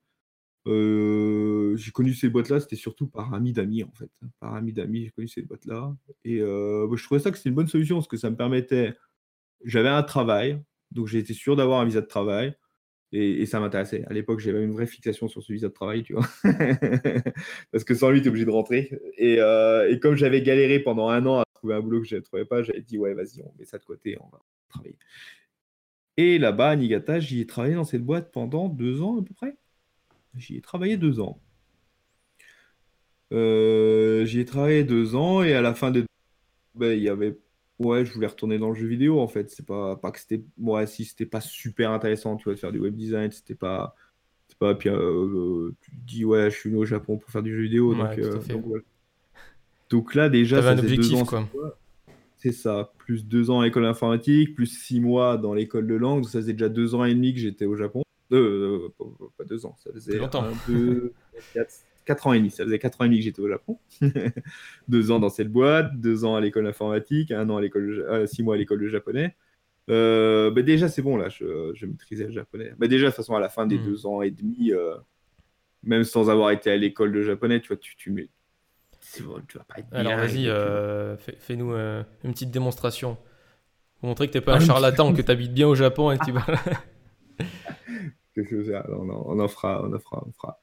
[0.66, 4.10] J'ai connu ces boîtes-là, c'était surtout par amis d'amis, en fait.
[4.40, 5.96] Par amis d'amis, j'ai connu ces boîtes-là.
[6.26, 8.96] Et je trouvais ça que c'était une bonne solution, parce que ça me permettait
[9.64, 12.56] j'avais un travail, donc été sûr d'avoir un visa de travail.
[13.16, 14.04] Et, ça m'intéressait.
[14.08, 16.28] À l'époque, j'avais une vraie fixation sur ce visa de travail, tu vois.
[17.72, 18.90] Parce que sans lui, tu es obligé de rentrer.
[19.22, 22.22] Euh, et, comme j'avais galéré pendant un an à trouver un boulot que je ne
[22.22, 24.98] trouvais pas, j'avais dit, ouais, vas-y, on met ça de côté, on va travailler.
[26.18, 29.34] Et là-bas, à Niigata, j'y ai travaillé dans cette boîte pendant deux ans à peu
[29.36, 29.56] près.
[30.36, 31.40] J'y ai travaillé deux ans.
[33.32, 36.06] Euh, j'y ai travaillé deux ans et à la fin des
[36.76, 37.38] ben, il y avait
[37.80, 39.50] Ouais, je voulais retourner dans le jeu vidéo en fait.
[39.50, 40.44] C'est pas, pas que c'était.
[40.58, 43.96] Moi, si c'était pas super intéressant, tu vois, de faire du web design, c'était pas.
[44.48, 44.76] C'est pas.
[44.76, 47.64] Puis euh, tu te dis, ouais, je suis venu au Japon pour faire du jeu
[47.64, 47.96] vidéo.
[47.96, 48.40] donc, euh,
[49.90, 51.48] donc, là, déjà, ça un objectif, quoi.
[52.38, 52.92] C'est ça.
[52.98, 56.26] Plus deux ans à l'école informatique, plus six mois dans l'école de langue.
[56.26, 58.03] Ça faisait déjà deux ans et demi que j'étais au Japon.
[58.32, 58.90] Euh,
[59.38, 60.44] pas deux ans, ça faisait longtemps.
[60.44, 61.14] Un, deux,
[61.54, 61.74] quatre,
[62.06, 62.52] 4 ans et demi.
[62.52, 63.80] Ça faisait 4 ans et demi que j'étais au Japon.
[64.88, 68.28] deux ans dans cette boîte, deux ans à l'école informatique, un an à l'école, euh,
[68.28, 69.36] six mois à l'école de japonais.
[69.90, 72.74] Euh, bah déjà, c'est bon, là, je, maîtrisais le japonais.
[72.78, 73.86] Bah déjà, de toute façon, à la fin des hmm.
[73.86, 74.96] deux ans et demi, euh,
[75.84, 78.30] même sans avoir été à l'école de japonais, tu vois, tu, tu, mets...
[79.22, 80.46] Bon, tu vas pas être Alors, vas-y,
[81.40, 83.18] fais-nous une petite démonstration.
[84.00, 86.18] Pour montrer que tu n'es pas un charlatan, que tu habites bien au Japon et
[86.18, 86.46] que tu vas.
[88.34, 90.60] quelque chose, on, en, on en fera, on en fera, on fera.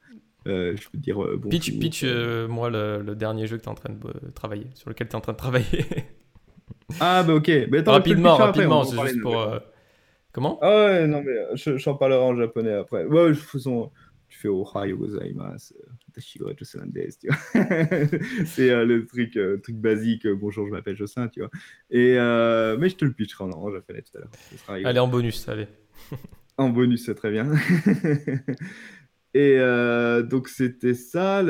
[0.47, 3.61] Euh, je peux dire euh, bon Pitch, pitch euh, moi, le, le, dernier jeu que
[3.61, 5.85] tu es en train de travailler, sur lequel tu es en train de travailler.
[6.99, 7.47] ah, bah ok.
[7.69, 9.45] Mais attends, rapidement, rapidement, c'est juste pour.
[10.31, 10.57] Comment?
[10.61, 13.05] Ah ouais, non, mais j'en parlerai en japonais après.
[13.05, 13.91] Ouais, faisons.
[14.29, 15.73] Tu fais Ohayo gozaimasu,
[16.13, 17.37] Tashiro Joselandes, tu vois.
[18.45, 21.49] c'est le truc, truc basique, bonjour, je m'appelle Jocelyn, tu vois.
[21.89, 22.13] Et,
[22.79, 24.85] mais je te le pitcherai en, en japonais tout à l'heure.
[24.87, 25.67] Allez, en bonus, allez.
[26.61, 27.51] en bonus, c'est très bien.
[29.33, 31.41] Et euh, donc, c'était ça.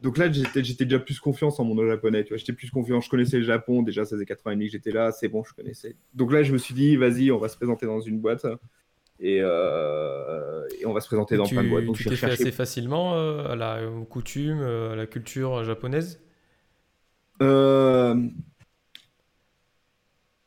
[0.00, 2.24] Donc là, j'étais déjà plus confiance en mon japonais.
[2.24, 3.00] Tu vois, j'étais plus confiant.
[3.00, 3.82] Je connaissais le Japon.
[3.82, 5.12] Déjà, ça faisait 4 ans et demi que j'étais là.
[5.12, 5.96] C'est bon, je connaissais.
[6.14, 8.46] Donc là, je me suis dit, vas-y, on va se présenter dans une boîte.
[9.20, 11.84] Et, euh, et on va se présenter dans plein de boîtes.
[11.84, 13.80] Donc, tu t'es fait assez facilement euh, à la
[14.10, 16.20] coutume, à la culture japonaise?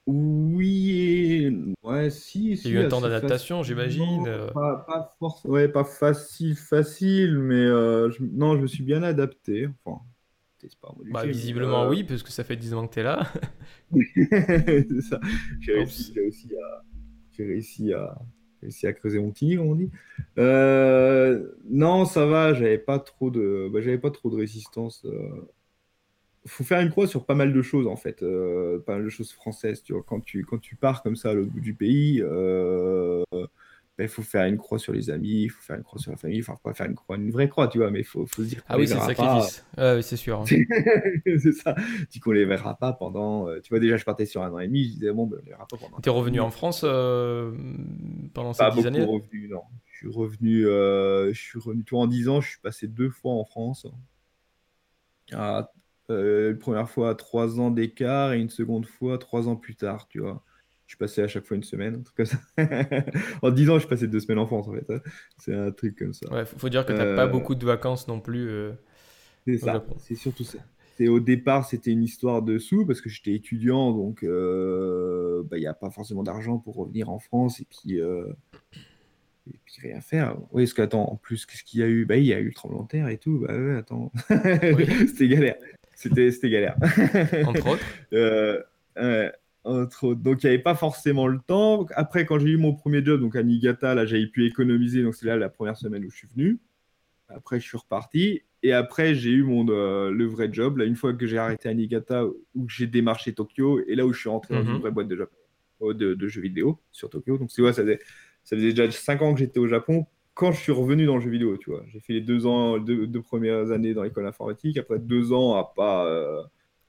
[0.08, 4.28] Oui, ouais, si, Il y a eu un temps d'adaptation, j'imagine.
[4.28, 4.52] Euh.
[4.52, 4.86] Pas,
[5.20, 9.68] pas ouais, pas facile, facile, mais euh, non, je me suis bien adapté.
[9.84, 10.02] Enfin,
[10.82, 13.28] pas bah, visiblement, euh, oui, parce que ça fait 10 ans que tu es là.
[13.94, 15.20] c'est ça.
[15.60, 16.84] J'ai réussi, aussi à,
[17.32, 18.16] j'ai réussi à,
[18.62, 19.90] réussi à creuser mon petit on dit.
[20.38, 25.04] non, ça va, j'avais pas trop de, bah, j'avais pas trop de résistance
[26.48, 29.10] faut faire une croix sur pas mal de choses en fait, euh, pas mal de
[29.10, 29.84] choses françaises.
[29.84, 33.24] Tu vois, quand tu quand tu pars comme ça à l'autre bout du pays, euh,
[33.98, 36.12] ben, il faut faire une croix sur les amis, il faut faire une croix sur
[36.12, 38.26] la famille, enfin pas faire une croix, une vraie croix, tu vois, mais il faut,
[38.28, 38.62] faut se dire.
[38.68, 39.66] Ah oui, c'est sacrifice.
[39.76, 40.42] c'est sûr.
[40.42, 40.46] Hein.
[41.26, 41.76] c'est ça.
[42.12, 43.48] Dis qu'on les verra pas pendant.
[43.48, 45.38] Euh, tu vois déjà, je partais sur un an et demi, je disais bon, ben,
[45.42, 46.00] on les verra pas pendant.
[46.00, 49.04] T'es revenu en France pendant ces dix années?
[49.04, 49.64] revenu, non.
[49.86, 52.40] Je suis revenu, je suis revenu tout en dix ans.
[52.40, 53.88] Je suis passé deux fois en France.
[55.32, 55.72] À
[56.10, 60.08] euh, une première fois trois ans d'écart et une seconde fois trois ans plus tard,
[60.08, 60.44] tu vois.
[60.86, 62.38] Je suis passé à chaque fois une semaine, un truc comme ça.
[63.42, 64.86] en dix ans, je suis passé deux semaines en France, en fait.
[64.92, 65.02] Hein.
[65.40, 66.32] C'est un truc comme ça.
[66.32, 68.48] Ouais, faut dire que tu n'as pas euh, beaucoup de vacances non plus.
[68.48, 68.74] Euh,
[69.48, 70.60] c'est ça, c'est surtout ça.
[70.98, 75.60] C'est au départ, c'était une histoire de sous parce que j'étais étudiant, donc bah, il
[75.60, 80.38] n'y a pas forcément d'argent pour revenir en France et puis, et puis rien faire.
[80.52, 82.06] Oui, parce qu'attends, en plus, qu'est-ce qu'il y a eu?
[82.06, 83.40] Bah, il y a eu le tremblement de terre et tout.
[83.40, 85.58] Bah ouais, attends, c'était galère.
[85.96, 86.76] C'était galère.
[87.48, 87.84] Entre autres
[88.98, 89.30] euh,
[89.64, 90.22] entre autres.
[90.22, 91.86] Donc, il n'y avait pas forcément le temps.
[91.96, 95.04] Après, quand j'ai eu mon premier job, donc à Niigata, là, j'avais pu économiser.
[95.04, 96.60] Donc, c'est là la première semaine où je suis venu.
[97.30, 98.44] Après, je suis reparti.
[98.62, 100.78] Et après, j'ai eu mon, euh, le vrai job.
[100.78, 104.14] Là, une fois que j'ai arrêté à Niigata, où j'ai démarché Tokyo, et là où
[104.14, 104.80] je suis rentré dans une mhm.
[104.80, 105.28] vraie boîte de,
[105.82, 107.38] de, de, jeux vidéo sur Tokyo.
[107.38, 108.00] Donc, c'est ouais, ça faisait,
[108.44, 111.22] ça faisait déjà 5 ans que j'étais au Japon quand je suis revenu dans le
[111.22, 111.84] jeu vidéo, tu vois.
[111.88, 115.74] J'ai fait les deux ans, deux, premières années dans l'école informatique, après deux ans à
[115.76, 116.44] pas euh,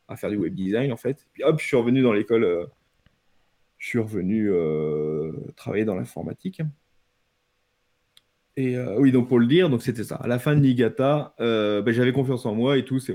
[0.09, 1.25] à faire du web design en fait.
[1.33, 2.45] Puis hop, je suis revenu dans l'école.
[2.45, 2.67] Euh,
[3.79, 6.61] je suis revenu euh, travailler dans l'informatique.
[8.57, 10.17] Et oui, donc pour le dire, c'était ça.
[10.17, 12.99] À la fin de Niigata, ben, j'avais confiance en moi et tout.
[12.99, 13.13] Je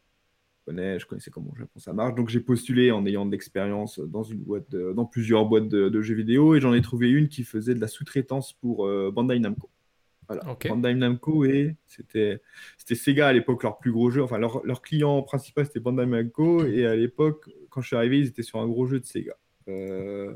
[0.67, 2.13] connais, je connaissais comment ça marche.
[2.13, 6.61] Donc j'ai postulé en ayant de l'expérience dans plusieurs boîtes de, de, jeux vidéo et
[6.61, 9.67] j'en ai trouvé une qui faisait de la sous-traitance pour Bandai Namco.
[10.33, 10.57] Voilà.
[10.67, 12.41] Bandai Namco et c'était
[12.77, 14.23] Sega à l'époque leur plus gros jeu.
[14.23, 18.19] Enfin, leur, leur client principal c'était Bandai Namco et à l'époque, quand je suis arrivé,
[18.19, 19.35] ils étaient sur un gros jeu de Sega.
[19.67, 20.33] Euh,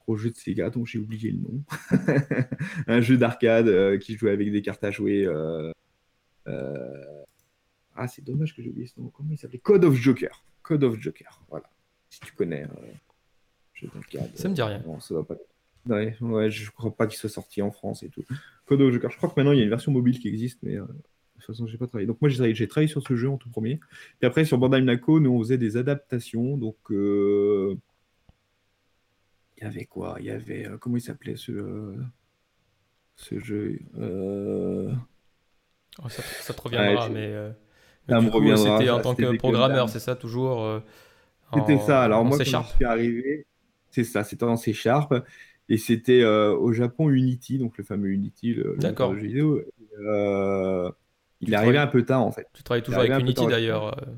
[0.00, 1.62] gros jeu de Sega dont j'ai oublié le nom.
[2.86, 5.24] un jeu d'arcade euh, qui jouait avec des cartes à jouer.
[5.26, 5.72] Euh,
[7.94, 9.08] ah, c'est dommage que j'ai oublié ce nom.
[9.08, 9.58] Comment il s'appelait?
[9.58, 10.44] Code of Joker.
[10.62, 11.42] Code of Joker.
[11.48, 11.68] Voilà.
[12.10, 12.66] Si tu connais.
[13.74, 14.30] jeu d'arcade.
[14.34, 14.82] Ça me dit rien.
[14.86, 15.36] Non, ça va pas.
[15.86, 18.24] Ouais, ouais, je crois pas qu'il soit sorti en France et tout.
[18.66, 19.10] Code of Joker.
[19.10, 20.92] Je crois que maintenant il y a une version mobile qui existe, mais euh, de
[21.34, 22.06] toute façon, j'ai pas travaillé.
[22.06, 23.80] Donc moi, j'ai travaillé, travaillé, sur ce jeu en tout premier.
[24.20, 26.56] Puis après, sur Bandai Namco, nous on faisait des adaptations.
[26.56, 27.76] Donc euh,
[29.58, 30.16] il y avait quoi?
[30.20, 31.96] Il y avait euh, comment il s'appelait ce
[33.16, 33.80] ce jeu?
[36.02, 37.34] Oh, ça, te reviendra, mais,
[38.08, 40.80] c'était en tant que programmeur, c'est ça toujours
[41.52, 42.02] C'était ça.
[42.02, 43.46] Alors moi, quand je suis arrivé,
[43.90, 45.12] c'est ça, c'était en C Sharp.
[45.68, 49.62] Et c'était euh, au Japon Unity, donc le fameux Unity, le, jeu vidéo.
[50.00, 50.90] Euh,
[51.40, 52.46] il est arrivé un peu tard en fait.
[52.52, 53.98] Tu travailles toujours avec Unity d'ailleurs.
[53.98, 54.12] Euh.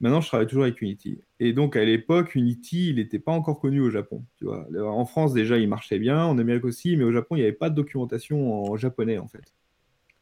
[0.00, 1.20] Maintenant, je travaille toujours avec Unity.
[1.40, 4.24] Et donc, à l'époque, Unity, il n'était pas encore connu au Japon.
[4.36, 4.66] Tu vois.
[4.86, 7.52] En France, déjà, il marchait bien, en Amérique aussi, mais au Japon, il n'y avait
[7.52, 9.54] pas de documentation en japonais, en fait.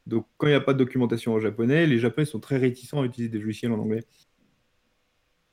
[0.07, 3.01] Donc, quand il n'y a pas de documentation en japonais, les Japonais sont très réticents
[3.01, 4.05] à utiliser des logiciels en anglais.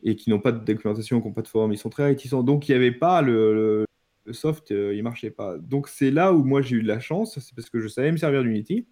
[0.03, 2.43] Et qui n'ont pas de documentation, qui n'ont pas de forme, ils sont très réticents.
[2.43, 3.85] Donc, il n'y avait pas le,
[4.25, 5.57] le soft, euh, il marchait pas.
[5.57, 8.11] Donc c'est là où moi j'ai eu de la chance, c'est parce que je savais
[8.11, 8.87] me servir d'Unity.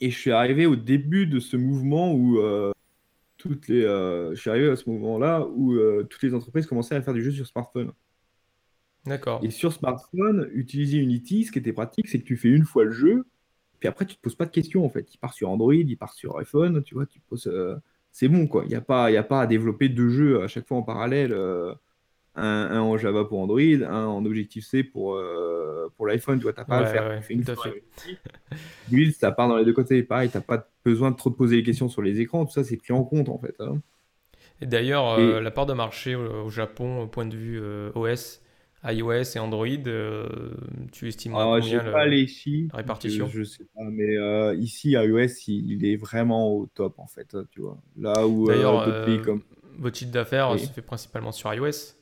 [0.00, 2.72] Et je suis arrivé au début de ce mouvement où euh,
[3.36, 7.02] toutes les, euh, je suis arrivé à ce moment-là où toutes les entreprises commençaient à
[7.02, 7.92] faire du jeu sur smartphone.
[9.04, 9.40] D'accord.
[9.42, 12.84] Et sur smartphone, utiliser Unity, ce qui était pratique, c'est que tu fais une fois
[12.84, 13.24] le jeu,
[13.82, 15.12] puis après, tu te poses pas de questions, en fait.
[15.12, 17.48] Il part sur Android, il part sur iPhone, tu vois, tu poses...
[17.48, 17.74] euh,
[18.12, 18.62] c'est bon, quoi.
[18.64, 20.84] Il n'y a pas, il a pas à développer deux jeux à chaque fois en
[20.84, 21.34] parallèle.
[22.34, 26.52] Un, un en Java pour Android, un en Objective-C pour, euh, pour l'iPhone, tu vois,
[26.52, 27.04] t'as pas à faire.
[27.08, 27.44] ouais, Tu fais une.
[28.86, 30.02] Build, ça part dans les deux côtés.
[30.04, 32.62] Pareil, t'as pas besoin de trop te poser les questions sur les écrans, tout ça,
[32.64, 33.54] c'est pris en compte, en fait.
[33.60, 33.80] hein.
[34.60, 37.90] Et d'ailleurs, euh, la part de marché au, au Japon, au point de vue euh,
[37.94, 38.42] OS,
[38.84, 39.66] iOS et Android,
[40.92, 44.16] tu estimes Alors, combien le- pas les chiffres, la répartition je, je sais pas, mais
[44.58, 47.80] ici, iOS, il, il est vraiment au top, en fait, tu vois.
[47.96, 49.42] Là où D'ailleurs, d'autres pays comme...
[49.78, 50.60] votre chiffre d'affaires Oui.
[50.60, 51.94] se fait principalement sur iOS.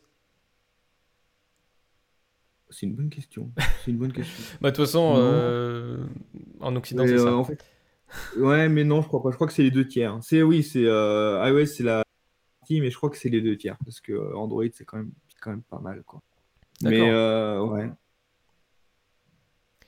[2.71, 3.51] C'est une bonne question.
[3.85, 4.45] C'est une bonne question.
[4.61, 6.05] Bah, de toute façon, euh,
[6.61, 7.35] en Occident, c'est euh, ça.
[7.35, 7.65] en fait,
[8.39, 9.31] ouais, mais non, je crois pas.
[9.31, 10.19] Je crois que c'est les deux tiers.
[10.23, 12.03] C'est oui, c'est euh, iOS, c'est la
[12.61, 14.99] partie, mais je crois que c'est les deux tiers parce que euh, Android, c'est quand
[14.99, 16.21] même, quand même pas mal, quoi.
[16.83, 17.91] Mais euh, ouais.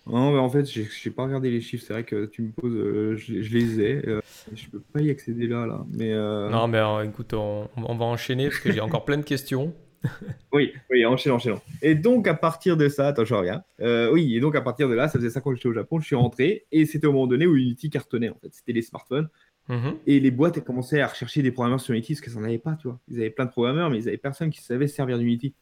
[0.07, 1.85] Non, mais en fait, j'ai j'ai pas regardé les chiffres.
[1.87, 4.09] C'est vrai que tu me poses, euh, je, je les ai.
[4.09, 4.21] euh,
[4.53, 5.85] je peux pas y accéder là, là.
[5.90, 9.18] Mais euh, Non, mais euh, écoute, on, on va enchaîner parce que j'ai encore plein
[9.18, 9.73] de questions.
[10.53, 11.61] Oui, oui, enchaînons, enchaînons.
[11.81, 13.62] Et donc, à partir de ça, attends, je reviens.
[13.81, 15.73] Euh, oui, et donc, à partir de là, ça faisait 5 ans que j'étais au
[15.73, 18.49] Japon, je suis rentré, et c'était au moment donné où Unity cartonnait, en fait.
[18.53, 19.29] C'était les smartphones,
[19.69, 19.95] Mhm.
[20.07, 22.59] et les boîtes elles commençaient à rechercher des programmeurs sur Unity, parce qu'elles n'en avaient
[22.59, 22.99] pas, tu vois.
[23.09, 25.55] Ils avaient plein de programmeurs, mais ils avaient personne qui savait se servir d'Unity.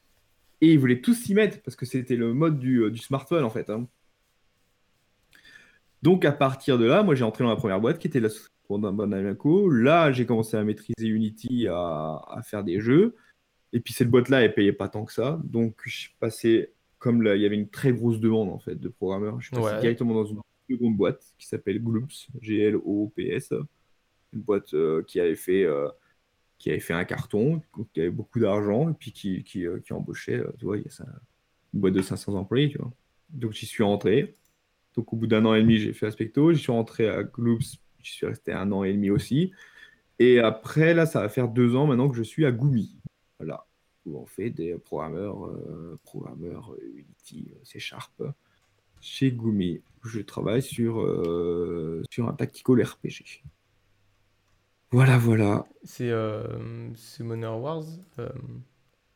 [0.63, 3.45] Et ils voulaient tous s'y mettre, parce que c'était le mode du, euh, du smartphone,
[3.45, 3.69] en fait.
[3.71, 3.87] hein.
[6.03, 8.29] Donc, à partir de là, moi, j'ai entré dans la première boîte, qui était la
[8.71, 9.69] bon Namco.
[9.69, 13.15] Là, j'ai commencé à maîtriser Unity, à, à faire des jeux.
[13.73, 15.41] Et puis cette boîte-là, elle payait pas tant que ça.
[15.45, 18.75] Donc je suis passé, comme là, il y avait une très grosse demande en fait
[18.75, 19.81] de programmeurs, je suis passé Ouais.
[19.81, 23.55] directement dans une seconde boîte qui s'appelle Gloops, G-L-O-P-S.
[24.33, 25.89] Une boîte euh, qui avait fait euh,
[26.59, 27.63] qui avait fait un carton,
[27.95, 30.87] qui avait beaucoup d'argent, et puis qui, qui, euh, qui embauchait, tu vois, il y
[30.87, 31.07] a ça,
[31.73, 32.93] une boîte de 500 employés, tu vois.
[33.31, 34.37] Donc j'y suis rentré.
[34.95, 36.53] Donc au bout d'un an et demi, j'ai fait Aspecto.
[36.53, 39.53] J'y suis rentré à Gloops, j'y suis resté un an et demi aussi.
[40.19, 43.00] Et après, là, ça va faire deux ans maintenant que je suis à Gumi.
[43.41, 43.67] Voilà,
[44.05, 48.23] où on fait des programmeurs, euh, programmeurs euh, Unity, euh, C Sharp.
[49.01, 53.43] Chez Gumi, je travaille sur, euh, sur un tactical RPG.
[54.91, 55.67] Voilà, voilà.
[55.85, 56.13] C'est
[56.95, 57.85] Summoner Wars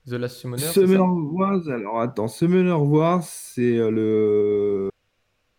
[0.07, 4.89] The Last Summoner Summoner Wars, alors attends, Summoner Wars, c'est le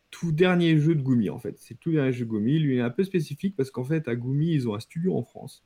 [0.10, 1.56] tout dernier jeu de Gumi en fait.
[1.60, 2.58] C'est le tout dernier jeu de Gumi.
[2.58, 5.15] Lui il est un peu spécifique parce qu'en fait, à Gumi, ils ont un studio
[5.15, 5.63] en France.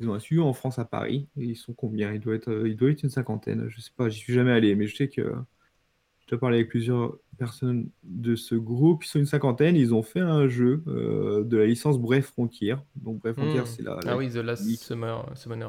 [0.00, 1.28] Ils ont un studio en France à Paris.
[1.36, 2.12] Et ils sont combien?
[2.12, 3.68] Il doit être, euh, il doit être une cinquantaine.
[3.68, 6.70] Je sais pas, j'y suis jamais allé, mais je sais que je dois parler avec
[6.70, 9.04] plusieurs personnes de ce groupe.
[9.04, 9.76] Ils sont une cinquantaine.
[9.76, 12.76] Ils ont fait un jeu euh, de la licence Brave Frontier.
[12.96, 13.64] Donc Brave Frontier, Hmm.
[13.64, 14.66] c'est la, Ah la- oui, The Last.
[14.66, 15.68] Summer, Summoner.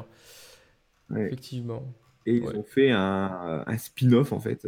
[1.10, 1.26] Ouais.
[1.26, 1.82] Effectivement.
[2.26, 2.54] Et ils Ouais.
[2.56, 4.66] ont fait un, un spin-off en fait.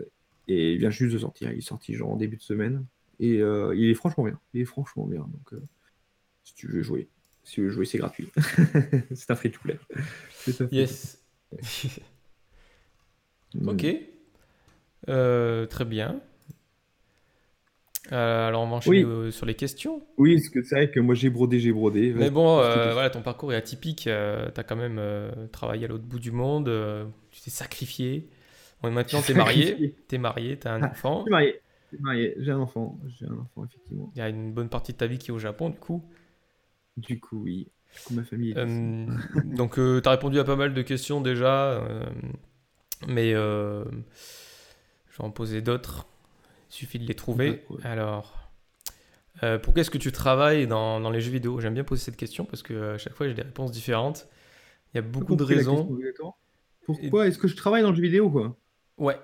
[0.49, 1.53] Et il vient juste de sortir.
[1.53, 2.87] Il est sorti genre en début de semaine.
[3.19, 4.39] Et euh, il est franchement bien.
[4.55, 5.21] Il est franchement bien.
[5.21, 5.63] Donc euh,
[6.45, 7.09] si tu veux jouer,
[7.45, 8.31] si tu veux jouer, c'est gratuit.
[9.15, 9.79] c'est un free to play.
[10.31, 11.19] Free Yes.
[11.51, 12.03] to play.
[13.67, 13.85] Ok.
[15.09, 16.21] Euh, très bien.
[18.13, 19.11] Euh, alors on va enchaîner Oui.
[19.11, 20.03] euh, sur les questions.
[20.19, 22.13] Oui, parce que c'est vrai que moi j'ai brodé, j'ai brodé.
[22.15, 24.03] Mais bon, euh, voilà, ton parcours est atypique.
[24.05, 26.69] tu as quand même euh, travaillé à l'autre bout du monde.
[26.69, 28.29] euh, tu t'es sacrifié.
[28.83, 29.95] Bon, maintenant, tu es marié.
[30.09, 31.19] Tu es marié, tu as un Ah, enfant.
[31.21, 31.61] Je suis marié.
[31.91, 32.35] Je suis marié.
[32.39, 32.99] J'ai un enfant.
[33.19, 34.11] J'ai un enfant, effectivement.
[34.15, 36.03] Il y a une bonne partie de ta vie qui est au Japon, du coup.
[36.97, 37.69] Du coup, oui.
[37.95, 38.61] Du coup, ma famille est ici.
[38.61, 39.07] Euh,
[39.57, 41.73] donc, tu as répondu à pas mal de questions déjà.
[41.73, 42.05] euh,
[43.07, 43.85] mais euh,
[45.11, 46.07] je vais en poser d'autres.
[46.71, 47.65] Il suffit de les trouver.
[47.83, 48.51] Alors,
[49.43, 51.61] euh, pourquoi est-ce que tu travailles dans, dans les jeux vidéo?
[51.61, 54.29] J'aime bien poser cette question parce que euh, à chaque fois, j'ai des réponses différentes.
[54.93, 55.89] Il y a beaucoup de raisons.
[56.85, 58.57] Pourquoi est-ce que je travaille dans le jeu vidéo, quoi?
[58.99, 59.19] Ouais.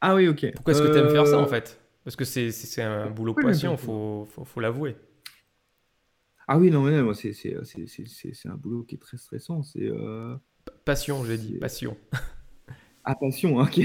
[0.00, 0.52] Ah oui, ok.
[0.54, 1.80] Pourquoi est-ce que tu aimes faire ça en Euh, fait?
[2.04, 4.96] Parce que c'est un boulot pourquoi faut, faut, faut l'avouer.
[6.48, 8.98] Ah oui, non, mais moi, c'est c'est- c'est- c'est- c'est- c'est un boulot qui est
[8.98, 9.62] très stressant.
[9.62, 10.34] C'est euh,
[10.84, 11.96] Passion, j'ai dit, passion.
[13.04, 13.80] ah, passion, ok.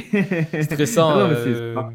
[0.62, 1.92] Stressant, Ah non, euh, par-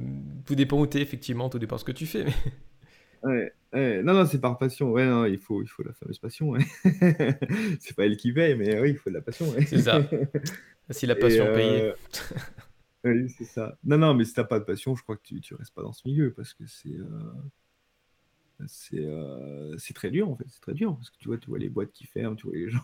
[0.47, 2.25] tout dépend où t'es, effectivement, tout dépend ce que tu fais.
[2.25, 2.33] mais-
[3.25, 4.03] ouais, ouais.
[4.03, 4.91] Non, non, c'est par passion.
[4.93, 6.51] Ouais, non, il faut, il faut la fameuse passion.
[6.51, 6.61] ouais.
[7.81, 9.47] c'est pas elle qui paye, mais oui, il faut de la passion.
[9.67, 10.01] C'est ça.
[10.91, 11.93] Si la passion euh, payée.
[13.05, 13.77] oui, c'est ça.
[13.85, 15.83] Non, non, mais si t'as pas de passion, je crois que tu, tu restes pas
[15.83, 16.91] dans ce milieu parce que c'est.
[18.61, 21.49] Euh, C'est euh, très dur en fait, c'est très dur parce que tu vois, tu
[21.49, 22.81] vois les boîtes qui ferment, tu vois les gens,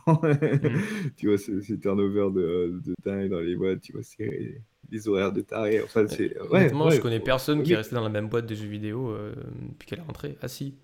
[0.62, 0.78] Mm.
[1.16, 5.08] tu vois ce, ce turnover de, de dingue dans les boîtes, tu vois c'est les
[5.08, 8.02] horaires de taré, enfin c'est ouais, Honnêtement, ouais, je connais personne qui est resté dans
[8.02, 9.34] la même boîte de jeux vidéo euh,
[9.70, 10.36] depuis qu'elle est rentrée.
[10.42, 10.74] Ah si.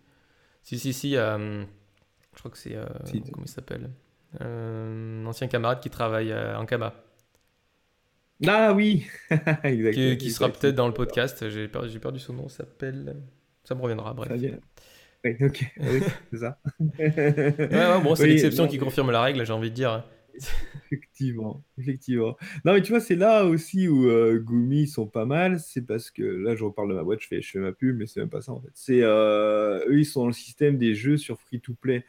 [0.62, 1.16] Si, si, si.
[1.16, 1.62] euh,
[2.34, 2.74] je crois que c'est...
[2.76, 3.22] euh, Si.
[3.22, 3.90] comment il s'appelle?
[4.42, 6.94] Euh, Un ancien camarade qui travaille euh, en Kama.
[8.46, 9.06] Ah oui,
[9.62, 10.16] exactement.
[10.16, 11.48] Qui, sera peut-être dans le podcast.
[11.48, 12.48] J'ai perdu, j'ai perdu son nom.
[12.48, 13.16] S'appelle.
[13.64, 14.14] Ça me reviendra.
[14.14, 14.30] Bref.
[15.24, 15.64] Oui, ok,
[16.30, 16.58] c'est ça.
[16.98, 20.04] ouais, bon, c'est l'exception qui confirme la règle, j'ai envie de dire.
[20.92, 22.36] Effectivement, effectivement.
[22.64, 25.60] Non, mais tu vois, c'est là aussi où euh, Gumi sont pas mal.
[25.60, 27.96] C'est parce que là, je reparle de ma boîte, je fais, je fais ma pub,
[27.96, 28.70] mais c'est même pas ça en fait.
[28.74, 32.04] C'est euh, eux, ils sont dans le système des jeux sur free to play.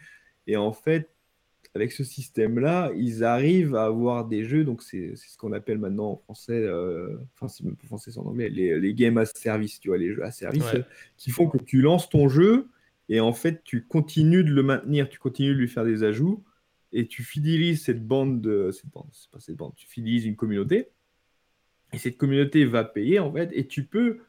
[0.47, 1.09] Et en fait,
[1.76, 4.63] avec ce système-là, ils arrivent à avoir des jeux.
[4.63, 8.26] Donc, c'est ce qu'on appelle maintenant en français, euh, enfin, c'est même français, c'est en
[8.26, 10.63] anglais, les, les games as service, tu vois, les jeux à service,
[11.17, 12.69] qui font que tu lances ton jeu
[13.09, 16.43] et en fait, tu continues de le maintenir, tu continues de lui faire des ajouts
[16.91, 18.71] et tu fidélises cette bande de.
[18.71, 20.89] Cette bande, c'est pas cette bande, tu fidélises une communauté.
[21.93, 24.19] Et cette communauté va payer, en fait, et tu peux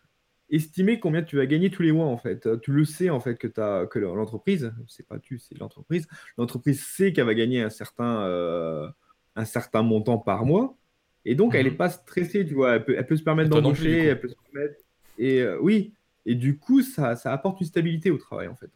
[0.51, 2.49] estimer combien tu vas gagner tous les mois, en fait.
[2.61, 6.07] Tu le sais, en fait, que, as, que l'entreprise, c'est pas tu, c'est l'entreprise,
[6.39, 8.89] l'entreprise sait qu'elle va gagner un certain, euh,
[9.35, 10.77] un certain montant par mois.
[11.25, 11.77] Et donc, elle n'est mhm.
[11.77, 12.77] pas stressée, tu vois.
[12.77, 14.81] Elle peut, elle peut se permettre d'embaucher, elle peut se permettre.
[15.19, 15.95] Et euh, oui,
[16.25, 18.71] et du coup, ça, ça apporte une stabilité au travail, en fait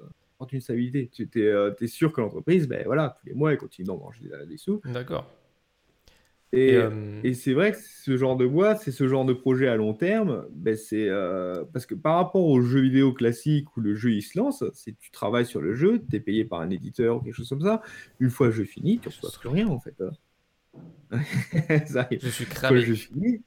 [0.53, 1.09] une stabilité.
[1.13, 4.57] Tu es, euh, sûr que l'entreprise, ben voilà, tous les mois, elle continue d'engranger des
[4.57, 4.81] sous.
[4.85, 5.31] D'accord.
[6.53, 9.69] Et, euh, et, c'est vrai que ce genre de boîte, c'est ce genre de projet
[9.69, 13.81] à long terme, ben c'est euh, parce que par rapport au jeu vidéo classique où
[13.81, 16.61] le jeu il se lance, c'est tu travailles sur le jeu, tu es payé par
[16.61, 17.83] un éditeur ou quelque chose comme ça.
[18.19, 19.95] Une fois le jeu fini, tu reçois plus rien en fait.
[21.87, 22.81] ça Je suis cramé.
[22.81, 23.43] Le jeu fini,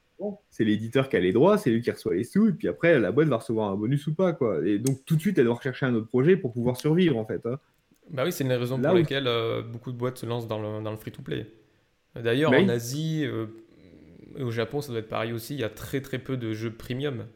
[0.50, 2.98] c'est l'éditeur qui a les droits, c'est lui qui reçoit les sous, et puis après,
[2.98, 4.66] la boîte va recevoir un bonus ou pas, quoi.
[4.66, 7.24] Et donc, tout de suite, elle doit rechercher un autre projet pour pouvoir survivre, en
[7.24, 7.44] fait.
[7.46, 7.58] Hein.
[8.10, 10.58] Bah oui, c'est une des raisons pour lesquelles euh, beaucoup de boîtes se lancent dans
[10.58, 11.46] le, dans le free-to-play.
[12.16, 13.46] D'ailleurs, en Asie euh,
[14.36, 16.52] et au Japon, ça doit être pareil aussi, il y a très très peu de
[16.52, 17.26] jeux premium.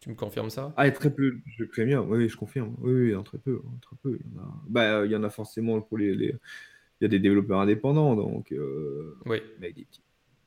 [0.00, 0.74] Tu me confirmes ça?
[0.76, 2.74] Ah, très peu de jeux premium, oui, je confirme.
[2.80, 3.62] Oui, oui, très peu.
[3.80, 4.18] Très peu.
[4.20, 4.62] Il, y en a...
[4.68, 6.12] Bah, il y en a forcément pour les...
[6.12, 6.38] Il
[7.00, 8.52] y a des développeurs indépendants, donc...
[8.52, 9.38] Euh, oui.
[9.60, 10.02] Mais des petits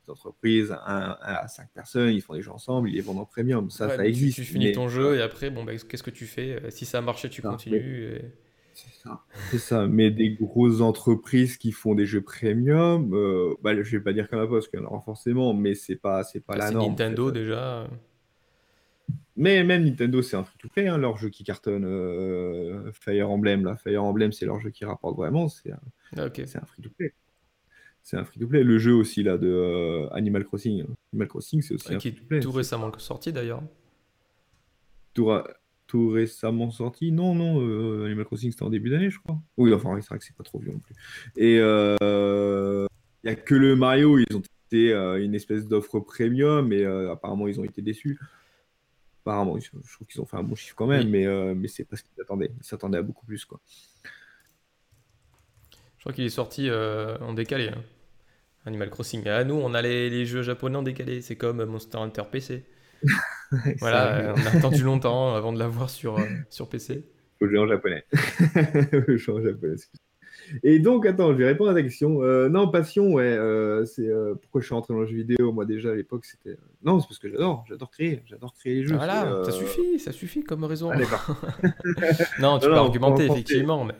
[0.08, 3.72] entreprises, un, à cinq personnes, ils font des jeux ensemble, ils les vendent en premium.
[3.72, 4.36] Ça, ça existe.
[4.36, 6.62] Tu, finis ton jeu et après, bon, bah, qu'est-ce que tu fais?
[6.70, 8.22] Si ça a marché, tu continues.
[9.04, 9.24] Ça.
[9.50, 9.88] C'est ça.
[9.88, 14.30] Mais des grosses entreprises qui font des jeux premium, euh, bah, je vais pas dire
[14.30, 16.72] comme la poste qu'il y en aura forcément, mais c'est pas, c'est pas ah, la
[16.72, 16.90] norme.
[16.90, 17.88] Nintendo déjà.
[19.36, 21.86] Mais même Nintendo, c'est un free-to-play, hein, leur jeu qui cartonne.
[21.86, 23.76] Euh, Fire Emblem, là.
[23.78, 25.48] Fire Emblem, c'est leur jeu qui rapporte vraiment.
[25.48, 25.80] C'est un,
[26.18, 27.14] ah, un free-to-play
[28.08, 28.64] c'est un free-to-play.
[28.64, 30.86] Le jeu aussi là de euh, Animal Crossing.
[31.12, 33.62] Animal Crossing, c'est aussi un qui est tout récemment sorti d'ailleurs.
[35.14, 35.30] Tout,
[35.88, 37.62] tout, récemment sorti Non, non.
[37.62, 39.40] Euh, Animal Crossing c'était en début d'année, je crois.
[39.58, 40.96] Oui, enfin, c'est vrai que c'est pas trop vieux non plus.
[41.36, 42.88] Et il euh,
[43.24, 47.60] y a que le Mario, ils ont été une espèce d'offre premium, mais apparemment ils
[47.60, 48.20] ont été déçus.
[49.24, 51.26] Apparemment, je trouve qu'ils ont fait un bon chiffre quand même, mais,
[51.56, 52.52] mais c'est pas ce qu'ils attendaient.
[52.60, 53.60] Ils s'attendaient à beaucoup plus, quoi.
[55.98, 57.70] Je crois qu'il est sorti en décalé.
[57.70, 57.84] Hein.
[58.68, 59.26] Animal Crossing.
[59.28, 61.22] À nous, on a les, jeux japonais en décalé.
[61.22, 62.66] C'est comme Monster Hunter PC.
[63.80, 67.04] Voilà, on a attendu longtemps avant de l'avoir sur, euh, sur PC.
[67.40, 68.04] Faut jouer en japonais.
[68.12, 69.76] Faut en japonais,
[70.64, 72.24] Et donc, attends, je vais répondre à ta question.
[72.24, 74.10] Euh, non, passion, ouais, euh, c'est
[74.42, 75.52] pourquoi je suis rentré dans le jeu vidéo.
[75.52, 76.58] Moi, déjà à l'époque, c'était.
[76.84, 78.96] Non, c'est parce que j'adore, j'adore créer, j'adore créer les jeux.
[78.96, 80.92] Voilà, ça suffit, ça suffit comme raison.
[80.92, 80.98] Ah,
[82.40, 83.94] non, tu peux argumenter, effectivement, mais.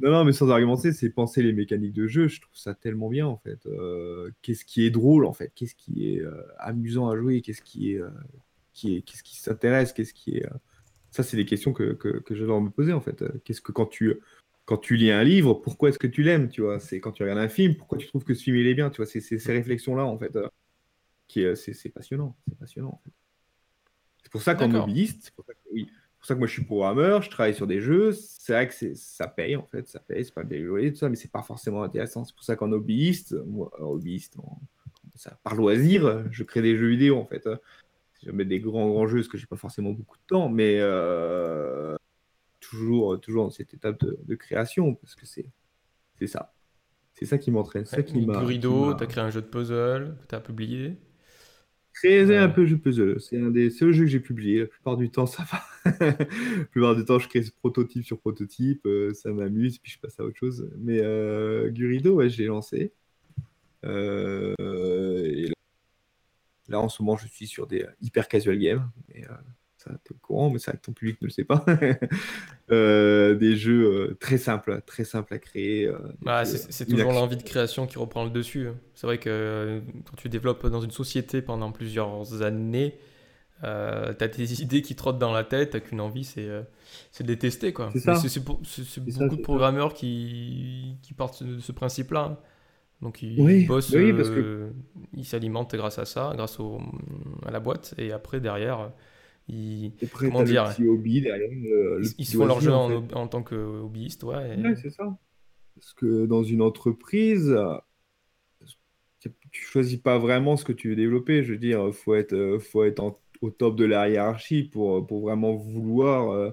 [0.00, 2.28] Non, non, mais sans argumenter, c'est penser les mécaniques de jeu.
[2.28, 3.66] Je trouve ça tellement bien, en fait.
[3.66, 5.52] Euh, qu'est-ce qui est drôle, en fait?
[5.54, 7.40] Qu'est-ce qui est euh, amusant à jouer?
[7.40, 8.08] Qu'est-ce qui est, euh,
[8.72, 9.92] qui est, qu'est-ce qui s'intéresse?
[9.92, 10.46] Qu'est-ce qui est
[11.10, 13.24] Ça, c'est des questions que, que, que j'adore me poser, en fait.
[13.44, 14.20] Qu'est-ce que quand tu
[14.66, 17.22] quand tu lis un livre, pourquoi est-ce que tu l'aimes Tu vois, c'est quand tu
[17.22, 19.20] regardes un film, pourquoi tu trouves que ce film il est bien Tu vois, c'est
[19.20, 20.38] ces réflexions-là, en fait,
[21.26, 22.36] qui c'est passionnant.
[22.46, 23.10] C'est passionnant, en fait.
[24.22, 25.32] C'est pour ça qu'en mobiliste,
[25.72, 25.88] oui
[26.28, 28.12] pour ça que moi je suis programmeur, je travaille sur des jeux.
[28.12, 30.60] C'est vrai que ça paye en fait, ça paye, c'est pas bien
[30.90, 32.24] tout ça, mais c'est pas forcément intéressant.
[32.24, 34.36] C'est pour ça qu'en hobbyiste, moi, hobbyiste,
[35.14, 37.48] ça, par loisir, je crée des jeux vidéo en fait.
[38.18, 40.48] Si je mets des grands grands jeux, parce que j'ai pas forcément beaucoup de temps,
[40.48, 41.96] mais euh,
[42.60, 45.46] toujours, toujours dans cette étape de, création, parce que c'est
[46.26, 46.52] ça.
[47.14, 47.84] C'est ça qui m'entraîne.
[47.84, 48.40] C'est ça qui m'a.
[48.40, 50.98] Rideau, tu as créé un jeu de puzzle que tu as publié.
[52.02, 53.20] Créer un peu jeu puzzle.
[53.20, 54.60] C'est un des seuls jeux que j'ai publié.
[54.60, 55.90] La plupart du temps, ça va.
[56.00, 58.86] la plupart du temps, je crée ce prototype sur prototype.
[58.86, 60.70] Euh, ça m'amuse, puis je passe à autre chose.
[60.78, 62.92] Mais euh, Gurido, ouais, je l'ai lancé.
[63.84, 65.50] Euh, et
[66.68, 68.88] là, en ce moment, je suis sur des hyper casual games.
[69.08, 69.24] Mais,
[69.78, 71.64] ça, t'es au courant, mais c'est vrai que ton public ne le sait pas.
[72.70, 75.86] Euh, des jeux euh, très simples, très simples à créer.
[75.86, 78.68] Euh, bah, c'est toujours l'envie de création qui reprend le dessus.
[78.94, 82.98] C'est vrai que quand tu développes dans une société pendant plusieurs années,
[83.62, 87.38] tu as des idées qui trottent dans la tête, t'as qu'une envie, c'est de les
[87.38, 87.74] tester.
[87.94, 92.38] C'est beaucoup de programmeurs qui, qui partent de ce principe-là.
[93.00, 94.70] Donc ils Oui, bossent, oui, parce que- euh,
[95.14, 96.80] ils s'alimentent grâce à ça, grâce au,
[97.46, 97.94] à la boîte.
[97.98, 98.90] Et après, derrière,
[99.48, 101.48] ils, Après, Comment dire, le petit hobby derrière.
[101.50, 102.94] le- le ils, ils petit se font leur jeu en, fait.
[102.94, 104.22] hob- en tant que hobbyiste.
[104.24, 105.16] Ouais, et- Ouais, c'est ça.
[105.74, 107.56] Parce que dans une entreprise,
[109.20, 111.42] tu choisis pas vraiment ce que tu veux développer.
[111.42, 115.20] Je veux dire, faut être, faut être en- au top de la hiérarchie pour, pour
[115.22, 116.50] vraiment vouloir euh,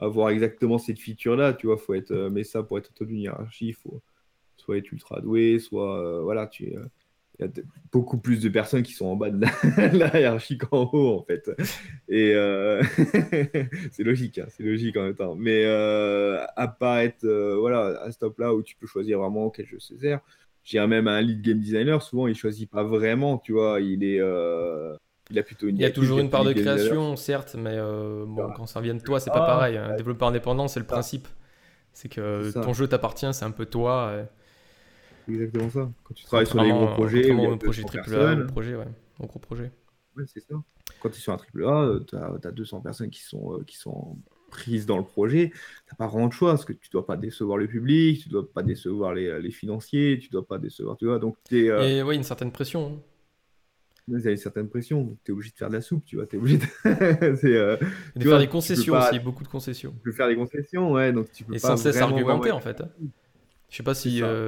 [0.00, 1.52] avoir exactement cette feature-là.
[1.54, 4.02] Tu vois, faut être, euh, mais ça, pour être au top d'une hiérarchie, il faut
[4.56, 6.74] soit être ultra doué, soit, euh, voilà, tu,
[7.38, 7.52] il y a
[7.92, 9.48] beaucoup plus de personnes qui sont en bas de la,
[9.90, 11.50] de la hiérarchie qu'en haut, en fait.
[12.08, 12.82] Et euh,
[13.92, 15.34] c'est logique, hein, c'est logique en même temps.
[15.36, 19.50] Mais euh, à pas être euh, voilà, à ce top-là où tu peux choisir vraiment
[19.50, 20.20] quel jeu c'est faire.
[20.64, 24.18] J'ai même un lead game designer, souvent il choisit pas vraiment, tu vois, il est
[24.20, 24.96] euh,
[25.30, 28.24] il a plutôt une Il y a toujours une part de création, certes, mais euh,
[28.26, 28.54] bon, Ah.
[28.56, 29.76] quand ça vient de toi, c'est pas Ah, pareil.
[29.76, 29.96] Un ouais.
[29.96, 30.92] développeur indépendant, c'est le Ça.
[30.94, 31.28] principe.
[31.92, 34.12] C'est que ton jeu t'appartient, c'est un peu toi.
[35.26, 35.90] C'est exactement ça.
[36.04, 38.44] Quand tu travailles sur des gros projets, y contrairement a au projet 200 triple A,
[38.46, 38.86] projet, ouais,
[39.20, 39.72] gros projet.
[40.16, 40.54] Ouais, c'est ça.
[41.00, 43.76] Quand tu es sur un triple A, tu as, 200 personnes qui sont, euh, qui
[43.76, 44.16] sont
[44.50, 45.50] prises dans le projet.
[45.88, 48.48] Tu pas vraiment de choix parce que tu dois pas décevoir le public, tu dois
[48.50, 51.18] pas décevoir les, les financiers, tu dois pas décevoir, tu vois.
[51.18, 52.86] Donc, es, Et ouais, une certaine pression.
[52.86, 53.00] hein.
[54.08, 55.02] il y a une certaine pression.
[55.02, 56.26] Donc, tu es obligé de faire de la soupe, tu vois.
[56.26, 59.90] Tu es obligé de, euh, de faire vois, des concessions pas- aussi, beaucoup de concessions.
[59.92, 61.12] tu peux faire des concessions, ouais.
[61.12, 62.82] Donc, tu peux Et pas sans cesse argumenter vraiment en fait.
[63.76, 64.40] Je sais pas si ça.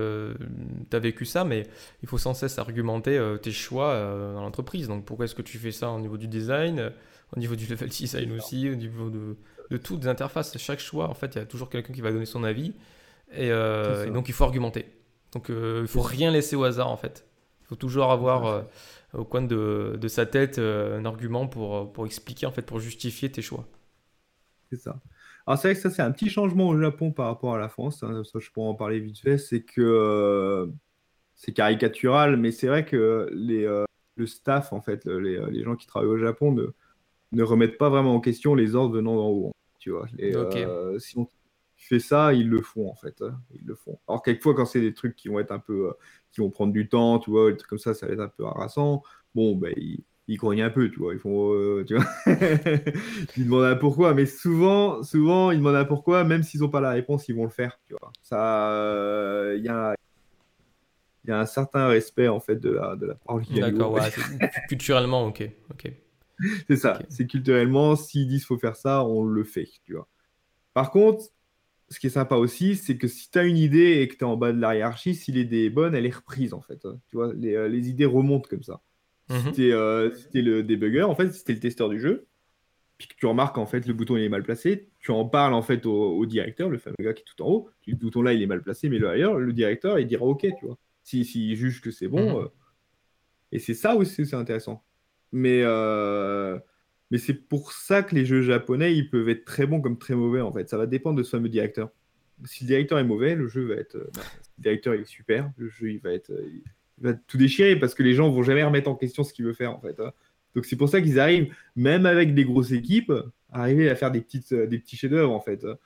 [0.90, 1.66] tu as vécu ça, mais
[2.02, 4.88] il faut sans cesse argumenter euh, tes choix euh, dans l'entreprise.
[4.88, 6.90] Donc pourquoi est-ce que tu fais ça au niveau du design, euh,
[7.36, 9.36] au niveau du level design aussi, au niveau de,
[9.70, 12.10] de toutes les interfaces, chaque choix, en fait, il y a toujours quelqu'un qui va
[12.10, 12.72] donner son avis.
[13.32, 14.86] Et, euh, donc il faut argumenter.
[15.32, 17.26] Donc euh, il faut rien laisser au hasard en fait.
[17.64, 18.62] Il faut toujours avoir euh,
[19.12, 22.80] au coin de, de sa tête euh, un argument pour, pour expliquer, en fait, pour
[22.80, 23.68] justifier tes choix.
[24.70, 25.00] C'est ça.
[25.48, 27.70] Alors, c'est vrai que ça, c'est un petit changement au Japon par rapport à la
[27.70, 28.02] France.
[28.02, 29.38] hein, ça, je pourrais en parler vite fait.
[29.38, 30.66] C'est que euh,
[31.34, 33.84] c'est caricatural, mais c'est vrai que les, euh,
[34.16, 36.66] le staff, en fait, les, les gens qui travaillent au Japon ne,
[37.32, 39.52] ne remettent pas vraiment en question les ordres venant d'en haut.
[39.78, 40.06] Tu vois.
[40.18, 41.28] Les, euh, si on
[41.76, 43.22] fait ça, ils le font, en fait.
[43.22, 43.98] hein, Ils le font.
[44.08, 45.92] Alors, quelquefois, quand c'est des trucs qui vont être un peu.
[46.32, 48.28] qui vont prendre du temps, tu vois, des trucs comme ça, ça va être un
[48.28, 49.02] peu harassant.
[49.34, 51.14] Bon, ben, ils, ils grognent un peu, tu vois.
[51.14, 51.52] Ils font.
[51.54, 52.04] euh, tu vois.
[53.36, 56.80] ils demandent un pourquoi, mais souvent, souvent, ils demandent un pourquoi, même s'ils n'ont pas
[56.80, 58.12] la réponse, ils vont le faire, tu vois.
[58.22, 59.94] Ça, euh, il y a.
[61.24, 64.00] Il y a un certain respect en fait de la, de la parole D'accord, ouais,
[64.68, 65.50] culturellement, ok.
[65.70, 65.92] ok.
[66.68, 70.06] C'est ça, c'est culturellement, s'ils disent faut faire ça, on le fait, tu vois.
[70.72, 71.24] Par contre,
[71.90, 74.20] ce qui est sympa aussi, c'est que si tu as une idée et que tu
[74.20, 76.84] es en bas de la hiérarchie, si l'idée est bonne, elle est reprise en fait.
[76.84, 77.00] hein.
[77.08, 78.80] Tu vois, les, euh, les idées remontent comme ça.
[79.28, 82.26] Si t'es euh, si t'es le débugger, en fait, si t'es le testeur du jeu,
[82.96, 85.54] puis que tu remarques en fait le bouton il est mal placé, tu en parles
[85.54, 87.96] en fait au, au directeur, le fameux gars qui est tout en haut, tu dis,
[87.96, 90.40] le bouton là il est mal placé, mais le ailleurs, le directeur il dira ok,
[90.58, 90.78] tu vois.
[91.04, 92.44] Si, s'il juge que c'est bon, Mhm.
[92.44, 92.48] euh,
[93.52, 94.82] et c'est ça aussi c'est intéressant.
[95.32, 96.58] Mais euh,
[97.10, 100.14] mais c'est pour ça que les jeux japonais ils peuvent être très bons comme très
[100.14, 100.68] mauvais en fait.
[100.68, 101.90] Ça va dépendre de ce fameux directeur.
[102.44, 103.96] Si le directeur est mauvais, le jeu va être.
[103.96, 106.30] euh, bah, si le directeur est super, le jeu il va être.
[106.30, 106.48] euh,
[107.00, 109.44] il va tout déchirer parce que les gens vont jamais remettre en question ce qu'il
[109.44, 109.98] veut faire en fait.
[110.00, 110.12] hein.
[110.54, 113.12] Donc c'est pour ça qu'ils arrivent, même avec des grosses équipes,
[113.52, 115.64] à arriver à faire des, petites, euh, des petits chefs-d'œuvre en fait.
[115.64, 115.76] hein.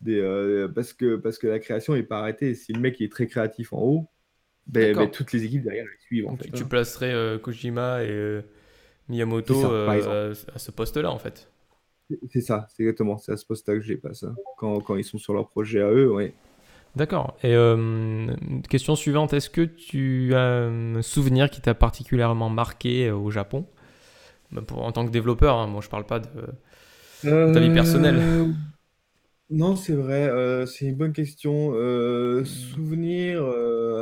[0.00, 2.54] Des, euh, parce, que, parce que la création n'est pas arrêtée.
[2.54, 4.06] Si le mec est très créatif en haut,
[4.66, 6.50] ben, ben, toutes les équipes derrière les suivent en Donc, fait.
[6.50, 6.66] tu, hein.
[6.66, 8.42] placerais euh, Kojima et euh,
[9.08, 9.92] Miyamoto ça,
[10.54, 11.50] à ce poste-là, en fait.
[12.30, 13.18] C'est ça, c'est exactement.
[13.18, 14.22] C'est à ce poste-là que je les passe.
[14.22, 14.34] hein.
[14.56, 16.34] Quand, quand ils sont sur leur projet à eux, ouais.
[16.96, 17.36] D'accord.
[17.42, 18.34] Et euh,
[18.68, 23.66] question suivante, est-ce que tu as un souvenir qui t'a particulièrement marqué euh, au Japon?
[24.50, 26.28] Bah, pour, En tant que développeur, hein, moi je parle pas de...
[27.22, 28.16] Ta vie personnelle.
[28.18, 28.46] Euh,
[29.50, 31.72] Non, c'est vrai, euh, c'est une bonne question.
[31.74, 33.44] Euh, souvenir,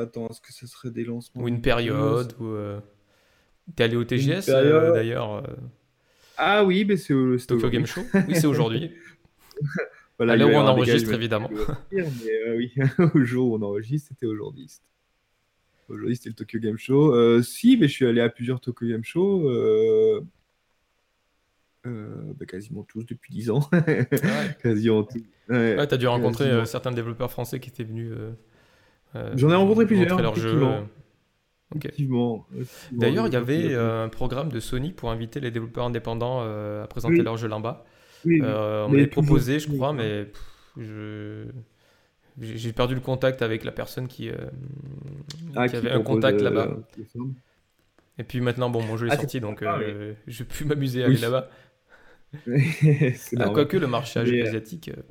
[0.00, 2.54] attends, est-ce que ça serait des lancements Ou une de période, ou...
[3.76, 5.42] T'es allé au TGS d'ailleurs,
[6.38, 7.68] Ah oui, mais c'est au Tokyo.
[7.68, 8.92] Game Show Oui, c'est aujourd'hui.
[10.18, 11.48] Voilà, À l'heure où on enregistre, évidemment.
[11.92, 12.72] Mais euh, oui,
[13.14, 14.66] au jour où on enregistre, c'était aujourd'hui.
[15.88, 17.14] Aujourd'hui, c'était le Tokyo Game Show.
[17.14, 19.48] Euh, si, mais je suis allé à plusieurs Tokyo Game Show.
[19.48, 20.20] euh,
[21.86, 23.70] euh, bah, quasiment tous depuis 10 ans.
[23.72, 24.08] Ouais.
[24.62, 25.22] quasiment tous.
[25.48, 25.76] Ouais.
[25.78, 28.12] Ouais, t'as dû rencontrer certains développeurs français qui étaient venus.
[29.34, 30.60] J'en ai rencontré plusieurs, leur jeu.
[32.92, 36.84] D'ailleurs, il y avait euh, un programme de Sony pour inviter les développeurs indépendants euh,
[36.84, 37.22] à présenter Oui.
[37.24, 37.84] leur jeu là-bas.
[38.24, 40.42] Oui, Euh, on m'avait proposé, je crois, mais pff,
[40.78, 41.46] je
[42.40, 44.36] j'ai perdu le contact avec la personne qui, euh,
[45.54, 46.82] Ah, qui avait un contact euh, là-bas.
[47.12, 47.34] formes.
[48.18, 50.48] Et puis maintenant, bon, mon jeu est Ah, c'est sorti, donc sympa, euh, je vais
[50.48, 51.16] plus m'amuser à Oui.
[51.16, 51.48] aller là-bas.
[53.36, 53.48] Ah.
[53.52, 55.02] Quoique le marché euh, asiatique euh,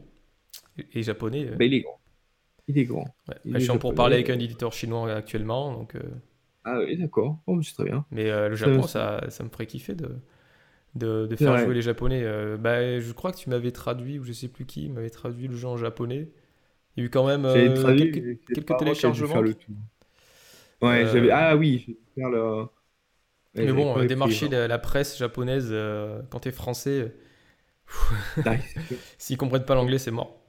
[0.93, 1.99] et japonais, euh, Bah, il est grand.
[2.67, 3.15] Il est grand.
[3.29, 3.35] Ouais.
[3.45, 5.95] Il je est suis en pour parler avec un éditeur chinois actuellement, donc.
[5.95, 6.01] euh,
[6.63, 7.41] Ah oui, d'accord.
[7.47, 8.05] Oh, c'est très bien.
[8.11, 10.19] Mais euh, le Japon, ça, ça me ferait kiffer de,
[10.95, 12.21] de, faire jouer les Japonais.
[12.23, 15.47] Euh, bah, je crois que tu m'avais traduit, ou je sais plus qui, m'avait traduit
[15.47, 16.29] le jeu en japonais.
[16.95, 19.41] Il y a eu quand même euh, traduit, quelques, quelques qui téléchargements.
[20.81, 21.31] Ouais, Euh, j'avais.
[21.31, 22.65] Ah oui, j'ai dû faire le.
[23.55, 27.13] Mais bon, démarcher la, la presse japonaise euh, quand t'es français,
[29.17, 30.41] s'ils comprennent pas l'anglais, c'est mort.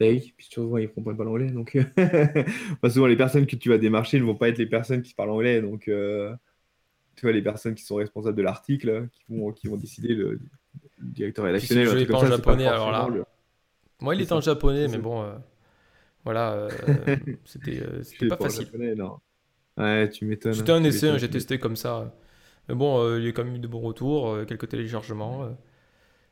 [0.00, 3.68] Bah oui, puis souvent ils comprennent pas l'anglais, donc enfin, souvent les personnes que tu
[3.68, 5.90] vas démarcher ne vont pas être les personnes qui parlent anglais, donc
[7.18, 10.32] tu vois les personnes qui sont responsables de l'article, qui vont, qui vont décider le,
[10.98, 11.86] le directeur rédactionnel.
[12.02, 13.24] est pas en ça, c'est pas japonais, alors là, le-
[14.00, 15.36] Moi, il était en japonais, mais bon, euh,
[16.24, 16.70] voilà, euh,
[17.44, 18.66] c'était euh, Je pas pas, facile.
[18.66, 19.18] japonais, non.
[19.76, 20.54] Ouais, tu m'étonnes.
[20.54, 22.14] C'était un tu essai, hein, j'ai testé comme ça.
[22.68, 25.48] Mais bon, euh, il y a quand même eu de bons retours, quelques téléchargements,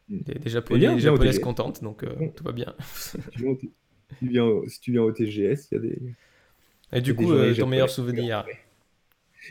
[0.09, 2.29] des, des japonais, bien, des japonaises contentes, donc euh, Mm.
[2.35, 2.75] tout va bien.
[4.11, 5.99] si tu viens au- Si tu viens au TGS, il y a des.
[6.93, 8.45] Et du y coup, ton meilleur souvenir,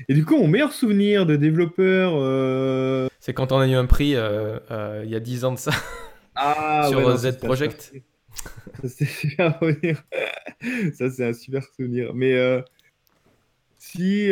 [0.09, 2.13] Et du coup, mon meilleur souvenir de développeur.
[2.15, 5.51] euh, c'est quand on a eu un prix euh, euh, il y a 10 ans
[5.53, 5.71] de ça.
[6.35, 7.93] Ah, Sur, ouais, non, Z Project.
[8.87, 10.03] c'est super souvenir.
[10.93, 12.13] Ça, c'est un super souvenir.
[12.15, 12.63] Mais
[13.77, 14.29] si,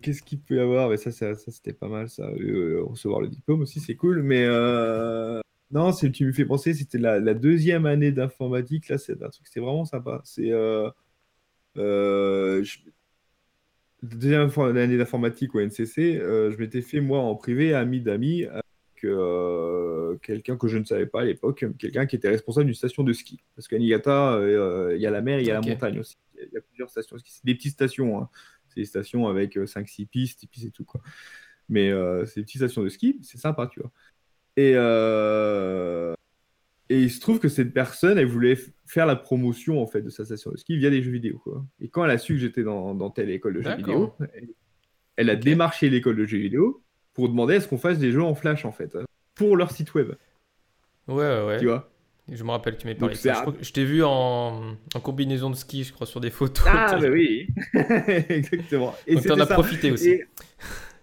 [0.00, 0.88] qu'est-ce qu'il peut y avoir?
[0.90, 2.26] Mais ça, ça, ça, c'était pas mal, ça.
[2.28, 4.22] Recevoir le diplôme aussi, c'est cool.
[4.22, 4.46] Mais
[5.70, 8.88] non, c'est, tu me fais penser, c'était la, la deuxième année d'informatique.
[8.88, 10.20] Là, c'est un truc, c'est vraiment sympa.
[10.24, 10.88] C'est euh,
[11.78, 12.78] euh, je-
[14.02, 16.16] deuxième fois- année d'informatique au NCC.
[16.18, 18.64] euh, je m'étais fait, moi, en privé, ami d'amis avec
[19.04, 23.02] euh, quelqu'un que je ne savais pas à l'époque, quelqu'un qui était responsable d'une station
[23.04, 23.40] de ski.
[23.54, 26.16] Parce qu'à Niigata, euh, il y a la mer, il y a la montagne aussi.
[26.34, 27.32] Il y a- il y a plusieurs stations de ski.
[27.32, 28.20] C'est des petites stations.
[28.20, 28.28] hein.
[28.68, 30.84] C'est des stations avec 5-6 pistes, et puis c'est tout.
[30.84, 31.00] Quoi.
[31.68, 31.90] Mais
[32.26, 33.90] c'est des petites stations de ski, c'est sympa, tu vois.
[34.56, 36.14] Et, euh,
[36.90, 40.10] et il se trouve que cette personne, elle voulait faire la promotion en fait de
[40.10, 41.38] sa station de ski via des jeux vidéo.
[41.38, 41.64] Quoi.
[41.80, 44.14] Et quand elle a su que j'étais dans, dans telle école de jeux vidéo,
[45.16, 46.82] elle, a démarché l'école de jeux vidéo
[47.12, 48.96] pour demander à ce qu'on fasse des jeux en flash en fait,
[49.34, 50.12] pour leur site web,
[51.08, 51.58] Ouais, ouais, ouais.
[51.58, 51.90] tu vois?
[52.30, 53.44] Je me rappelle que tu m'avais parlé ça.
[53.60, 56.64] Je, t'ai vu en, en combinaison de ski, je crois, sur des photos.
[56.68, 57.48] Ah, bah oui,
[58.28, 58.94] exactement.
[59.06, 60.10] Et Donc t'en as profité aussi.
[60.10, 60.24] Et,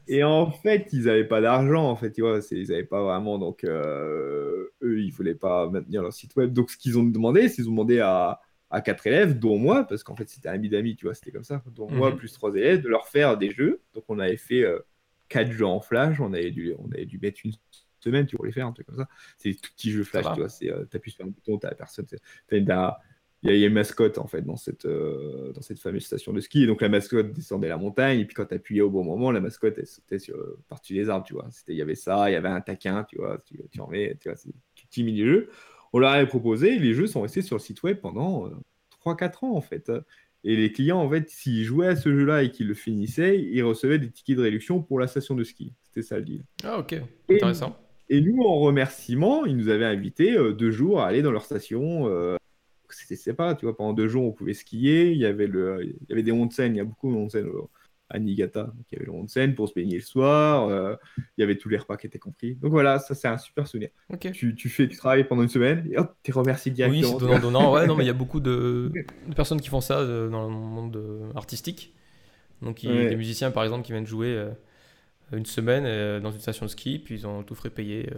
[0.07, 3.37] et en fait, ils n'avaient pas d'argent, en fait, tu vois, ils n'avaient pas vraiment,
[3.39, 6.53] donc euh, eux, ils voulaient pas maintenir leur site web.
[6.53, 8.39] Donc ce qu'ils ont demandé, c'est qu'ils ont demandé à,
[8.69, 11.31] à quatre élèves, dont moi, parce qu'en fait c'était un ami d'amis, tu vois, c'était
[11.31, 12.17] comme ça, dont moi Mhm.
[12.17, 13.81] plus trois élèves, de leur faire des jeux.
[13.93, 14.79] Donc on avait fait euh,
[15.29, 17.53] quatre jeux en flash, on avait dû, on avait dû mettre une
[17.99, 19.07] semaine, tu pour les faire, un truc comme ça.
[19.37, 21.69] C'est des tout petits jeux flash, tu vois, c'est, euh, t'appuies sur un bouton, t'as
[21.69, 22.99] la personne, c'est- t'as une- t'as-
[23.45, 25.79] il y, a- il y a une mascotte en fait dans cette, euh, dans cette
[25.79, 26.63] fameuse station de ski.
[26.63, 29.31] Et donc la mascotte descendait la montagne, et puis quand tu appuyais au bon moment,
[29.31, 31.47] la mascotte elle sautait sur, euh, par-dessus les arbres, tu vois.
[31.67, 34.17] Il y avait ça, il y avait un taquin, tu vois, tu, tu en mets,
[34.19, 34.55] tu vois, c'est des
[34.87, 35.49] petits mini-jeux.
[35.93, 38.49] On leur avait proposé, les jeux sont restés sur le site web pendant euh,
[39.05, 39.91] 3-4 ans en fait.
[40.47, 43.63] Et les clients, en fait, s'ils jouaient à ce jeu-là et qu'ils le finissaient, ils
[43.63, 45.73] recevaient des tickets de réduction pour la station de ski.
[45.83, 46.43] C'était ça le deal.
[46.63, 46.93] Ah, ok.
[47.29, 47.75] Et- Intéressant.
[48.09, 51.43] Et nous, en remerciement, ils nous avaient invités euh, deux jours à aller dans leur
[51.45, 52.07] station.
[52.93, 53.75] C'était sympa, tu vois.
[53.75, 55.11] Pendant deux jours, on pouvait skier.
[55.11, 56.73] Il y avait, le, il y avait des onsen.
[56.75, 57.61] Il y a beaucoup de onsen euh,
[58.09, 58.63] à Niigata.
[58.65, 60.67] Donc, il y avait le onsen pour se baigner le soir.
[60.69, 60.95] euh,
[61.38, 62.55] il y avait tous les repas qui étaient compris.
[62.55, 63.89] Donc voilà, ça, c'est un super souvenir.
[64.31, 67.17] Tu, tu fais du travail pendant une semaine et hop, t'es remercié Oui, directement.
[67.17, 67.73] c'est donnant donnant.
[67.73, 70.43] Ouais, non, mais il y a beaucoup de, de personnes qui font ça euh, dans
[70.47, 71.95] le monde artistique.
[72.61, 73.07] Donc, il y a Ouais.
[73.07, 74.51] des musiciens, par exemple, qui viennent jouer euh,
[75.33, 78.09] une semaine euh, dans une station de ski, puis ils ont tout frais payé.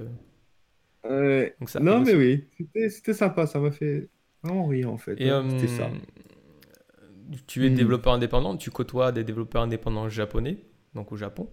[1.60, 2.16] Donc ça non, mais aussi.
[2.16, 2.50] oui,
[2.90, 3.46] c'était sympa.
[3.48, 4.10] Ça m'a fait
[4.44, 5.20] rire en fait.
[5.20, 5.30] Et.
[5.30, 5.90] C'était euh, ça.
[7.48, 7.76] tu es Hmm.
[7.76, 10.58] développeur indépendant, tu côtoies des développeurs indépendants japonais,
[10.96, 11.50] donc au Japon.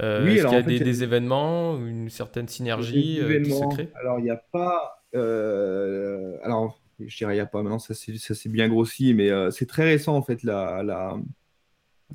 [0.00, 2.08] Euh, Oui, Est-ce qu'il y a en fait, des, il y a- des événements, une
[2.10, 5.02] certaine synergie Des euh, qui se crée Alors, il n'y a pas.
[5.16, 7.62] euh, alors, je dirais, il n'y a pas.
[7.62, 11.16] Maintenant, ça s'est bien grossi, mais c'est très récent, en fait, la, la,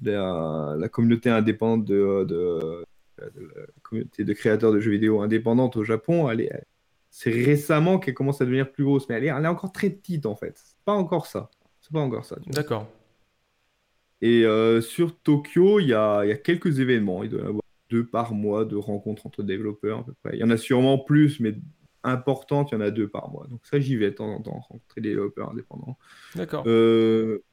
[0.02, 2.86] la, la communauté indépendante de, de,
[3.20, 6.30] de la communauté de créateurs de jeux vidéo indépendante au Japon.
[6.30, 6.64] Elle est,
[7.18, 9.90] c'est récemment qu'elle commence à devenir plus grosse, mais elle est, elle est encore très
[9.90, 10.52] petite, en fait.
[10.58, 11.50] C'est pas encore ça.
[11.80, 12.36] C'est pas encore ça.
[12.48, 12.90] D'accord.
[14.20, 17.24] Et euh, sur Tokyo, il y a, il y a quelques événements.
[17.24, 20.36] Il doit y avoir deux par mois de rencontres entre développeurs à peu près.
[20.36, 21.56] Il y en a sûrement plus, mais
[22.04, 23.48] importantes, il y en a deux par mois.
[23.50, 25.98] Donc ça, j'y vais de temps en temps, rencontrer des développeurs indépendants.
[26.36, 26.66] D'accord.
[26.68, 27.46] Euh,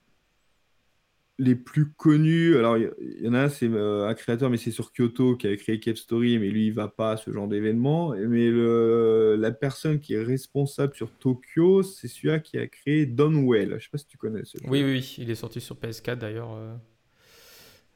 [1.42, 4.70] les plus connus, alors il y, en a un, c'est euh, un créateur, mais c'est
[4.70, 7.48] sur Kyoto qui avait créé Cave Story, mais lui, il va pas à ce genre
[7.48, 8.10] d'événement.
[8.10, 13.74] Mais le, la personne qui est responsable sur Tokyo, c'est celui-là qui a créé Donwell.
[13.78, 14.56] Je sais pas si tu connais ce.
[14.68, 16.54] Oui, oui, il est sorti sur PS4 d'ailleurs.
[16.54, 16.76] euh.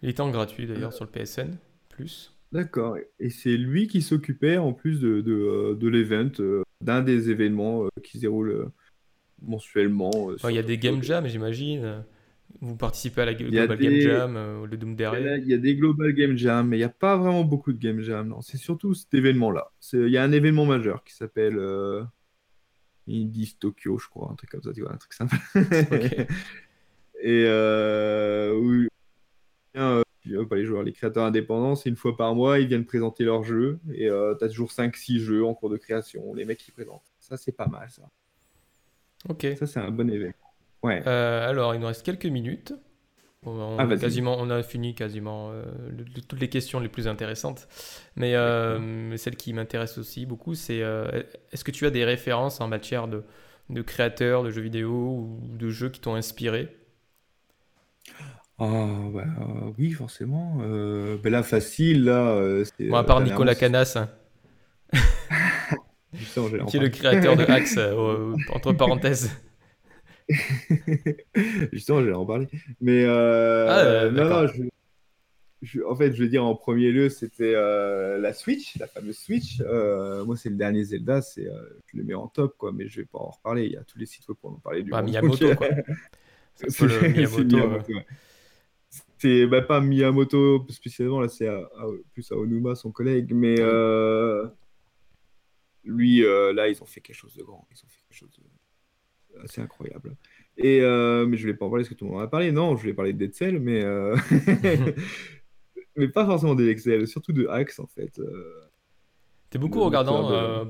[0.02, 1.56] Il était en gratuit d'ailleurs sur le PSN.
[1.88, 2.34] Plus.
[2.50, 2.96] D'accord.
[3.20, 6.32] Et c'est lui qui s'occupait en plus de, de, euh, de l'event,
[6.80, 8.70] d'un des événements qui se déroule
[9.40, 10.10] mensuellement.
[10.34, 12.02] Enfin, il y a des game jams, j'imagine.
[12.60, 15.22] Vous participez à la Global des- Game Jam, euh, le Doom Derry.
[15.42, 17.78] il y a des Global Game Jam, mais il n'y a pas vraiment beaucoup de
[17.78, 18.34] Game Jam.
[18.40, 19.70] C'est surtout cet événement-là.
[19.92, 22.02] Il y a un événement majeur qui s'appelle euh,
[23.06, 25.36] ils disent Tokyo, je crois, un truc comme ça, tu vois, un truc simple.
[27.22, 28.86] Et euh,
[29.76, 32.84] euh, puis, hop, les joueurs, les créateurs indépendants, c'est une fois par mois, ils viennent
[32.84, 33.78] présenter leurs jeux.
[33.94, 37.12] Et tu as toujours 5-6 jeux en cours de création, les mecs qui présentent.
[37.20, 38.02] Ça, c'est pas mal, ça.
[39.28, 39.46] Ok.
[39.58, 40.34] Ça, c'est un bon événement.
[40.86, 41.02] Ouais.
[41.06, 42.72] Euh, alors, il nous reste quelques minutes.
[43.44, 47.06] On, Ah, quasiment, on a fini quasiment euh, le- le- toutes les questions les plus
[47.06, 47.68] intéressantes.
[48.16, 51.22] Mais euh, celle qui m'intéresse aussi beaucoup, c'est euh,
[51.52, 53.22] est-ce que tu as des références en matière de,
[53.70, 56.74] de créateurs de jeux vidéo ou de jeux qui t'ont inspiré?
[58.58, 60.56] Bah, euh, oui, forcément.
[60.58, 62.40] Ben là, facile, là.
[62.88, 64.08] Bon, à part Nicolas Canas, hein,
[66.66, 67.78] qui est le créateur de Axe,
[68.54, 69.30] entre parenthèses.
[71.72, 72.48] Justement, j'allais en parler.
[72.80, 74.62] Mais euh, Ah, non, non, je,
[75.62, 79.18] je- en fait, je veux dire, en premier lieu, c'était euh, la Switch, la fameuse
[79.18, 79.60] Switch.
[79.60, 81.46] Euh, moi, c'est le dernier Zelda, c'est,
[81.86, 83.66] je le mets en top, quoi, mais je vais pas en reparler.
[83.66, 85.10] Il y a tous les sites web pour en parler du Bah, monde.
[85.10, 85.68] Miyamoto, quoi.
[86.54, 87.44] C'est le Miyamoto.
[87.44, 88.06] Miyamoto, ouais.
[89.18, 91.48] C'est bah, pas Miyamoto spécialement, là, c'est
[92.12, 93.56] plus à Onuma, son collègue, mais
[95.84, 97.66] lui, là, ils ont fait quelque chose de grand.
[97.70, 98.42] Ils ont fait quelque chose de
[99.44, 100.16] assez incroyable.
[100.58, 102.28] Et, euh, mais je voulais pas en parler parce que tout le monde en a
[102.28, 102.50] parlé.
[102.52, 104.16] Non, je voulais parler de Dead Cell, mais, euh,
[105.96, 108.18] mais pas forcément de Excel, surtout de Axe, en fait.
[108.18, 108.62] euh.
[109.50, 110.64] T'es beaucoup regardant euh,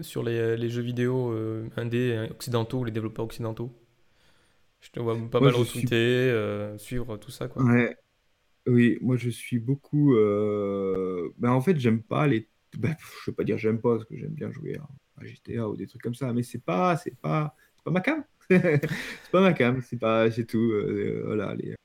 [0.00, 1.32] sur les, les jeux vidéo
[1.76, 3.72] indés euh, occidentaux, les développeurs occidentaux.
[4.80, 7.62] Je te vois pas Moi, mal suis- retweeter, suivre tout ça, quoi.
[7.64, 7.96] Ouais.
[8.68, 10.14] Oui, moi je suis beaucoup.
[11.38, 12.48] Ben, en fait, j'aime pas les.
[12.76, 15.68] Ben, pff, je vais pas dire j'aime pas parce que j'aime bien jouer à, GTA
[15.68, 17.54] ou des trucs comme ça, mais c'est pas, c'est pas,
[17.86, 18.24] pas ma cam.
[18.50, 20.58] c'est pas ma cam, c'est pas, c'est tout.
[20.72, 21.76] euh, voilà, les,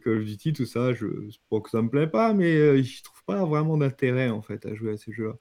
[0.00, 1.06] Call of Duty, tout ça, je,
[1.50, 4.64] pas que ça me plaît pas, mais euh, je trouve pas vraiment d'intérêt en fait
[4.64, 5.34] à jouer à ces jeux-là.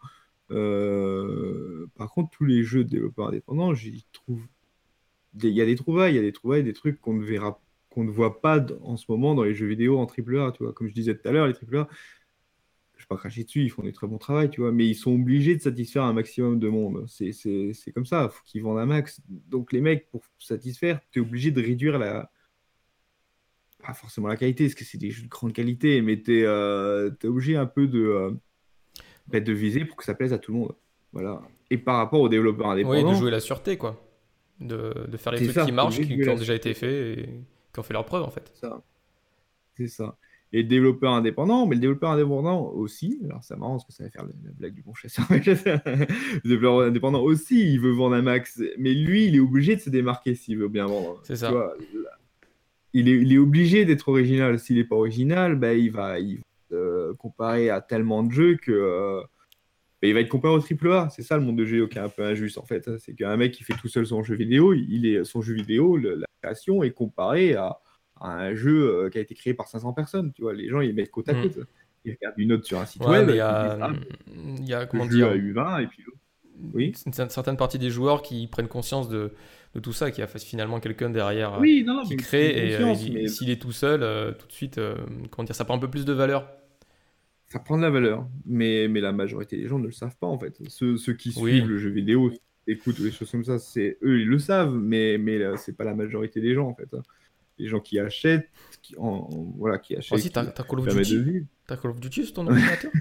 [0.51, 4.41] Euh, par contre, tous les jeux de développeurs indépendants, j'y trouve.
[5.41, 7.61] Il y a des trouvailles, il y a des trouvailles, des trucs qu'on ne verra
[7.89, 10.73] qu'on ne voit pas en ce moment dans les jeux vidéo en AAA, tu vois.
[10.73, 11.87] Comme je disais tout à l'heure, les AAA,
[13.11, 15.55] pas cracher dessus, ils font des très bons travail, tu vois, mais ils sont obligés
[15.55, 17.03] de satisfaire un maximum de monde.
[17.07, 19.21] C'est, c'est, c'est comme ça, faut qu'ils vendent un max.
[19.27, 22.31] Donc les mecs, pour satisfaire, tu es obligé de réduire la...
[23.85, 27.27] Pas forcément la qualité, parce que c'est des jeux de grande qualité, mais tu es,
[27.27, 28.31] obligé un peu de, euh,
[29.27, 30.75] bah, de viser pour que ça plaise à tout le monde.
[31.11, 31.41] Voilà.
[31.69, 34.01] Et par rapport aux développeurs Oui, indépendants, de jouer la sûreté, quoi.
[34.59, 37.17] De, de faire les C'est trucs ça, qui marchent, qui, qui ont déjà été faits
[37.17, 37.29] et
[37.73, 38.51] qui ont fait leur preuve, en fait.
[38.55, 38.81] ça.
[39.75, 40.15] C'est ça.
[40.53, 44.03] Et le développeur indépendant, mais le développeur indépendant aussi, alors c'est marrant parce que ça
[44.03, 45.25] va faire la, la blague du bon chasseur.
[45.31, 49.81] le développeur indépendant aussi, il veut vendre un max, mais lui, il est obligé de
[49.81, 51.19] se démarquer s'il veut bien vendre.
[51.23, 51.51] C'est ça.
[51.51, 51.73] vois,
[52.93, 54.59] il, est, il est obligé d'être original.
[54.59, 58.57] S'il n'est pas original, ben, il va, il va se comparer à tellement de jeux
[58.57, 58.71] que.
[58.71, 59.21] euh,
[60.01, 61.07] ben, il va être comparé au triple A.
[61.15, 62.89] C'est ça le monde de jeu qui est un peu injuste en fait.
[62.97, 65.95] C'est qu'un mec qui fait tout seul son jeu vidéo, il est, son jeu vidéo,
[65.95, 67.77] le- la création est comparée à,
[68.21, 70.31] à un jeu euh, qui a été créé par 500 personnes.
[70.33, 71.41] Tu vois, les gens ils mettent côte à Mm.
[71.43, 71.59] côte.
[72.05, 73.27] Ils regardent une note sur un site Ouais, web.
[73.27, 76.17] mais il y a, disent, ah, y a, comment dire, eu 20 et puis l'autre.
[76.73, 76.93] Oui.
[77.07, 79.31] une cer- certaine partie des joueurs qui prennent conscience de,
[79.73, 82.93] de tout ça, qui a finalement quelqu'un derrière Oui, non, non, qui crée, et euh,
[83.13, 84.95] mais s'il est tout seul, euh, tout de suite, euh,
[85.31, 86.47] comment dire, ça prend un peu plus de valeur.
[87.47, 88.27] ça prend de la valeur.
[88.45, 90.57] Mais, mais la majorité des gens ne le savent pas en fait.
[90.69, 91.51] Ceux, ceux qui Oui.
[91.57, 92.31] suivent le jeu vidéo,
[92.67, 95.83] écoutent ou des choses comme ça, c'est eux, ils le savent, mais, mais c'est pas
[95.83, 96.89] la majorité des gens en fait.
[97.59, 98.49] Les gens qui achètent,
[98.81, 101.45] qui, en, en- voilà, qui achètent, Aussi, t'as Call of Duty.
[101.67, 102.91] T'as Call of Duty sur ton ordinateur?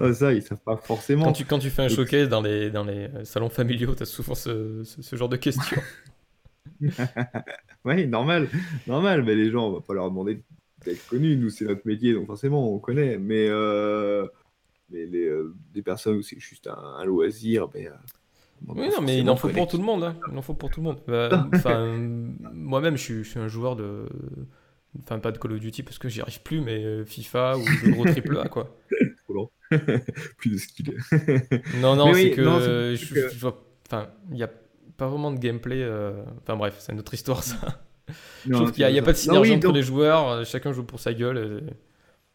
[0.00, 1.26] Non, ça, ils savent pas forcément.
[1.26, 3.94] quand tu, quand tu fais un Et- showcase dans les, dans les euh, salons familiaux,
[3.94, 5.80] t'as souvent ce, ce, ce genre de questions.
[7.84, 8.48] Oui, normal,
[8.86, 9.22] normal.
[9.24, 10.42] Mais les gens, on va pas leur demander
[10.84, 11.36] d'être connus.
[11.36, 13.16] Nous, c'est notre métier, donc forcément, on connaît.
[13.18, 14.26] Mais, euh,
[14.90, 17.92] mais les, euh, des personnes où c'est juste un, un loisir, ben,
[18.68, 20.04] Oui, pas non, mais il forcément en faut pour tout le monde.
[20.04, 20.16] hein.
[20.30, 20.98] Il en faut pour tout le monde.
[21.06, 21.96] Bah, Enfin,
[22.52, 24.06] moi-même, je suis, je suis un joueur de.
[25.02, 27.64] Enfin, pas de Call of Duty parce que j'y arrive plus, mais euh, FIFA ou
[27.64, 28.76] de gros triple A, quoi.
[30.38, 30.96] Plus de skill.
[31.72, 32.40] Non, non, c'est que.
[32.42, 33.62] non, je, je vois.
[33.86, 34.50] Enfin, il n'y a
[34.96, 35.82] pas vraiment de gameplay.
[35.82, 37.56] euh, Enfin, bref, c'est une autre histoire, ça.
[38.44, 40.44] Je trouve qu'il n'y a, il y a pas de synergie entre les joueurs, euh,
[40.44, 41.62] chacun joue pour sa gueule.
[41.68, 41.74] et-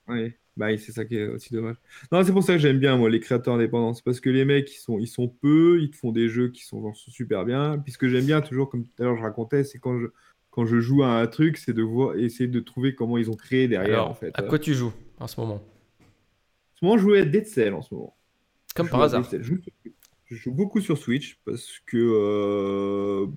[0.07, 1.75] Oui, bah, oui, c'est ça qui est aussi dommage.
[2.11, 3.93] Non, c'est pour ça que j'aime bien, moi, les créateurs indépendants.
[3.93, 6.49] C'est parce que les mecs, ils sont, ils sont peu, ils te font des jeux
[6.49, 7.77] qui sont, genre, super bien.
[7.79, 10.07] Puis ce que j'aime bien, toujours, comme tout à l'heure je racontais, c'est quand je,
[10.51, 13.35] quand je joue à un truc, c'est de voir, essayer de trouver comment ils ont
[13.35, 14.31] créé derrière, Alors, en fait.
[14.33, 15.55] à quoi tu joues en ce moment?
[15.55, 18.15] En ce moment, je joue à Dead Cell, en ce moment.
[18.75, 19.23] Comme Je par hasard.
[19.41, 19.59] Joue-
[20.27, 21.97] je joue beaucoup sur Switch, parce que...
[21.97, 23.27] euh,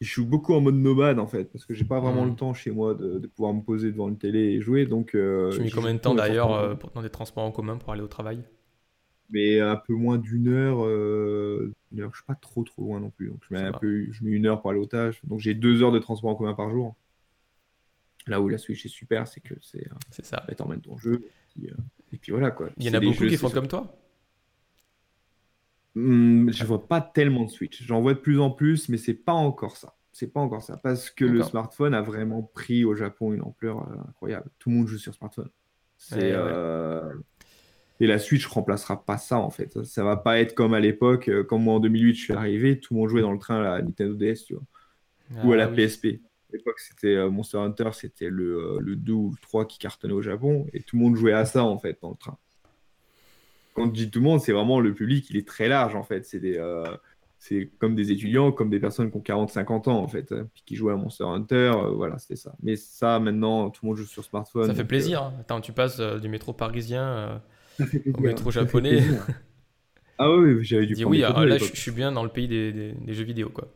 [0.00, 2.30] je joue beaucoup en mode nomade en fait, parce que j'ai pas vraiment Mhm.
[2.30, 4.86] le temps chez moi de, de pouvoir me poser devant une télé et jouer.
[4.86, 7.76] Donc, euh, Tu mets combien de temps d'ailleurs euh, pour- dans des transports en commun
[7.76, 8.42] pour aller au travail?
[9.30, 12.10] mais un peu moins d'une heure, euh, une heure.
[12.12, 13.28] Je suis pas trop trop loin non plus.
[13.28, 15.20] Donc je mets un peu, je mets une heure pour aller aux tâches.
[15.26, 16.96] Donc j'ai deux heures de transport en commun par jour.
[18.26, 20.44] Là où la Switch est super, c'est que c'est euh, C'est ça.
[20.46, 21.14] bah, t'emmènes ton jeu.
[21.14, 21.74] Et puis, euh,
[22.12, 22.68] et puis voilà quoi.
[22.76, 23.94] Il y en a beaucoup jeux, qui font comme toi?
[25.98, 27.82] Hmm, je vois pas tellement de Switch.
[27.84, 29.96] J'en vois de plus en plus, mais c'est pas encore ça.
[30.12, 30.76] C'est pas encore ça.
[30.76, 34.50] Parce que le smartphone a vraiment pris au Japon une ampleur euh, incroyable.
[34.58, 35.50] Tout le monde joue sur smartphone.
[35.96, 36.32] C'est, ouais.
[36.34, 37.12] euh,
[38.00, 39.82] Et la Switch remplacera pas ça en fait.
[39.84, 42.80] Ça, va pas être comme à l'époque, euh, quand moi en 2008 je suis arrivé,
[42.80, 44.64] tout le monde jouait dans le train à la Nintendo DS, tu vois,
[45.42, 45.76] ou à la Ah oui.
[45.76, 46.06] PSP.
[46.52, 50.22] À l'époque, c'était Monster Hunter, c'était le, le 2 ou le 3 qui cartonnait au
[50.22, 52.38] Japon, et tout le monde jouait à ça en fait dans le train.
[53.78, 56.02] Quand je dis tout le monde, c'est vraiment le public, il est très large en
[56.02, 56.24] fait.
[56.24, 56.82] C'est des, euh,
[57.38, 60.74] c'est comme des étudiants, comme des personnes qui ont 40-50 ans en fait, hein, qui
[60.74, 62.54] jouent à Monster Hunter, euh, voilà, c'était ça.
[62.62, 64.66] Mais ça, maintenant, tout le monde joue sur smartphone.
[64.66, 65.22] Ça fait donc, plaisir.
[65.22, 65.34] hein.
[65.40, 67.38] Attends, tu passes euh, du métro parisien euh,
[67.80, 69.02] euh, au métro japonais.
[70.18, 72.48] Ah oui, j'avais dû dis prendre oui, ah, là je, suis bien dans le pays
[72.48, 73.68] des, des- des jeux vidéo quoi.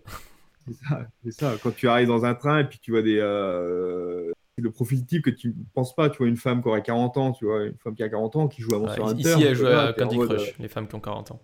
[0.66, 1.56] C'est ça, c'est ça.
[1.62, 3.18] Quand tu arrives dans un train et puis tu vois des.
[3.20, 6.10] euh, le profil type que tu ne penses pas.
[6.10, 8.36] Tu vois une femme qui aurait 40 ans, tu vois une femme qui a 40
[8.36, 10.88] ans qui joue à Ouais, Monster ici, elle joue à Candy Crush, euh, les femmes
[10.88, 11.40] qui ont 40 ans.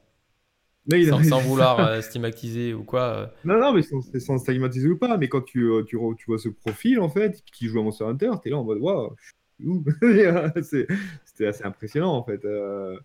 [0.87, 3.01] mais Sans, sans vouloir euh, stigmatiser ou quoi.
[3.03, 5.17] euh, Non, non, mais sans, sans stigmatiser ou pas.
[5.17, 8.51] Mais quand tu, tu, vois ce profil, en fait, qui joue à Monster Hunter, t'es
[8.51, 9.85] là en mode waouh, je suis où?
[10.63, 10.87] C'est-
[11.25, 12.45] C'était assez impressionnant, en fait.
[12.45, 12.99] euh,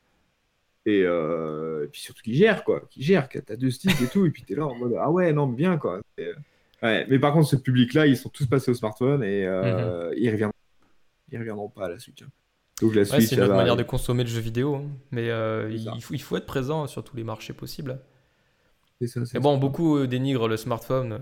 [0.85, 2.81] Et, et puis surtout qui gère, quoi.
[2.89, 4.25] Qui gère, t'as deux sticks et tout.
[4.25, 6.01] Et puis t'es là en mode ah ouais, non, bien, quoi.
[6.83, 10.29] Ouais, mais par contre, ce public-là, ils sont tous passés au smartphone et euh, ils
[10.29, 10.53] reviendront.
[11.31, 12.21] Ils reviendront pas à la Switch.
[12.23, 12.27] hein.
[12.81, 14.85] Donc la Ouais, Switch, c'est une autre va- manière de consommer le jeu vidéo, hein.
[15.11, 17.99] mais euh, C'est il, faut, il faut être présent sur tous les marchés possibles.
[18.99, 19.39] c'est ça, c'est ça.
[19.39, 21.19] bon, beaucoup euh, dénigrent le smartphone.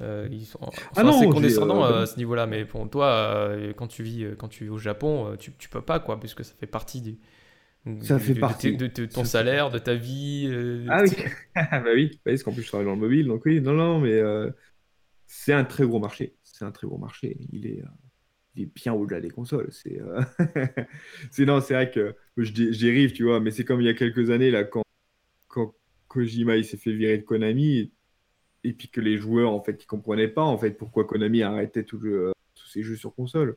[0.00, 3.86] euh, ils sont, sont Ah non, euh, euh, à ce niveau-là, mais pour toi, quand
[3.86, 6.66] tu vis, quand tu vis au Japon, tu, tu peux pas, quoi, puisque ça fait
[6.66, 7.18] partie du,
[8.02, 8.76] Ça fait de, partie.
[8.76, 10.46] de, de ton salaire, de ta vie.
[10.50, 11.10] euh, Ah oui,
[11.54, 13.72] bah oui, bah oui, parce qu'en plus je travaille dans le mobile, donc oui, non,
[13.74, 14.50] non, mais euh,
[15.26, 16.36] c'est un très gros marché.
[16.44, 17.38] C'est un très gros marché.
[17.52, 17.86] Il est, euh,
[18.56, 19.72] il est bien au-delà des consoles.
[19.72, 20.22] C'est, euh,
[21.30, 23.86] c'est non, c'est vrai que je, dé- je dérive, tu vois, mais c'est comme il
[23.86, 24.84] y a quelques années là quand,
[25.48, 25.74] quand
[26.08, 27.92] Kojima il s'est fait virer de Konami et,
[28.64, 31.84] et puis que les joueurs en fait ils comprenaient pas en fait pourquoi Konami arrêtait
[31.84, 33.56] tout le- tous ses jeux sur console.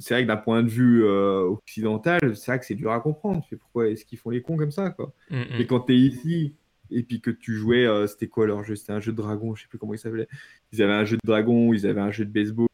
[0.00, 3.00] C'est vrai que d'un point de vue euh, occidental, c'est vrai que c'est dur à
[3.00, 3.44] comprendre.
[3.48, 5.12] Fais pourquoi est-ce qu'ils font les cons comme ça quoi?
[5.30, 5.46] Mm, mm.
[5.58, 6.54] Mais quand tu es ici
[6.92, 8.76] et puis que tu jouais, euh, c'était quoi leur jeu?
[8.76, 10.28] C'était un jeu de dragon, je sais plus comment il s'appelait.
[10.72, 12.68] Ils avaient un jeu de dragon, ils avaient un jeu de baseball.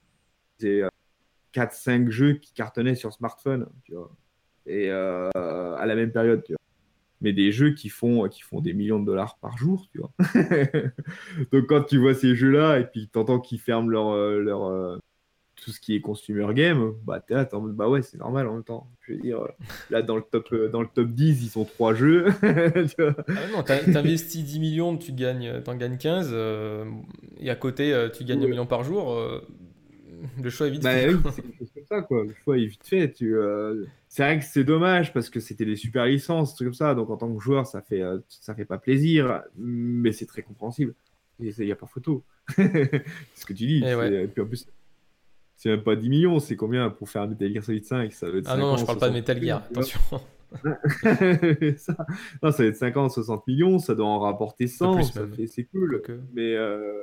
[0.59, 0.89] C'était euh,
[1.55, 4.11] 4-5 jeux qui cartonnaient sur smartphone, tu vois.
[4.67, 6.59] Et euh, à la même période, tu vois.
[7.21, 10.13] Mais des jeux qui font, qui font des millions de dollars par jour, tu vois.
[11.53, 15.01] Donc quand tu vois ces jeux-là et puis tu entends qu'ils ferment leur, leur,
[15.63, 18.19] tout ce qui est consumer game, bah t'es là, t'es en mode, bah ouais, c'est
[18.19, 18.89] normal en même temps.
[19.03, 19.49] Je veux dire, euh,
[19.91, 22.27] là dans le top, euh, dans le top 10, ils sont trois jeux.
[22.43, 23.15] Tu vois.
[23.29, 26.85] Ah non, t'investis 10 millions, tu gagnes, t'en gagnes 15, euh,
[27.41, 28.47] et à côté, euh, tu gagnes Ouais.
[28.47, 29.13] un million par jour.
[29.13, 29.41] euh,
[30.43, 31.15] le choix est vite Bah fait.
[31.15, 32.25] oui, c'est quelque chose comme ça, quoi.
[32.25, 33.13] Le choix est vite fait.
[33.13, 36.75] Tu, euh, C'est vrai que c'est dommage parce que c'était des super licences, trucs comme
[36.75, 36.95] ça.
[36.95, 40.43] Donc en tant que joueur, ça fait, euh, ça fait pas plaisir, mais c'est très
[40.43, 40.95] compréhensible.
[41.41, 42.25] Il n'y a pas photo.
[42.57, 43.03] c'est
[43.37, 43.83] ce que tu dis.
[43.87, 44.25] Eh ouais.
[44.25, 44.67] Et puis en plus,
[45.59, 48.29] c'est même pas 10 millions, c'est combien pour faire un Metal Gear Solid 5 ça
[48.29, 50.01] être Ah non, je 50, parle pas de 60 Metal Gear, attention.
[51.77, 51.97] ça,
[52.43, 55.35] non, ça va être 50, 60 millions, ça doit en rapporter 100, plus ça même.
[55.35, 56.03] fait- c'est cool.
[56.33, 57.03] Mais, euh,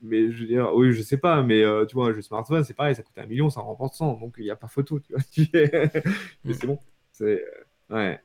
[0.00, 2.64] mais je veux dire, oui, je sais pas, mais euh, tu vois, un jeu smartphone,
[2.64, 4.68] c'est pareil, ça coûte un million, ça en remporte 100, donc il n'y a pas
[4.68, 5.22] photo, tu vois.
[5.54, 6.02] mais
[6.44, 6.52] Mm.
[6.52, 6.78] c'est bon.
[7.12, 7.44] C'est,
[7.90, 8.20] euh, ouais.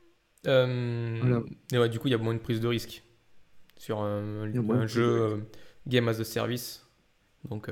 [0.47, 1.41] Euh, Voilà.
[1.73, 3.03] et ouais, du coup, il y a moins de prise de risque
[3.77, 5.43] sur un, un jeu
[5.87, 6.85] game as a service.
[7.49, 7.69] Donc,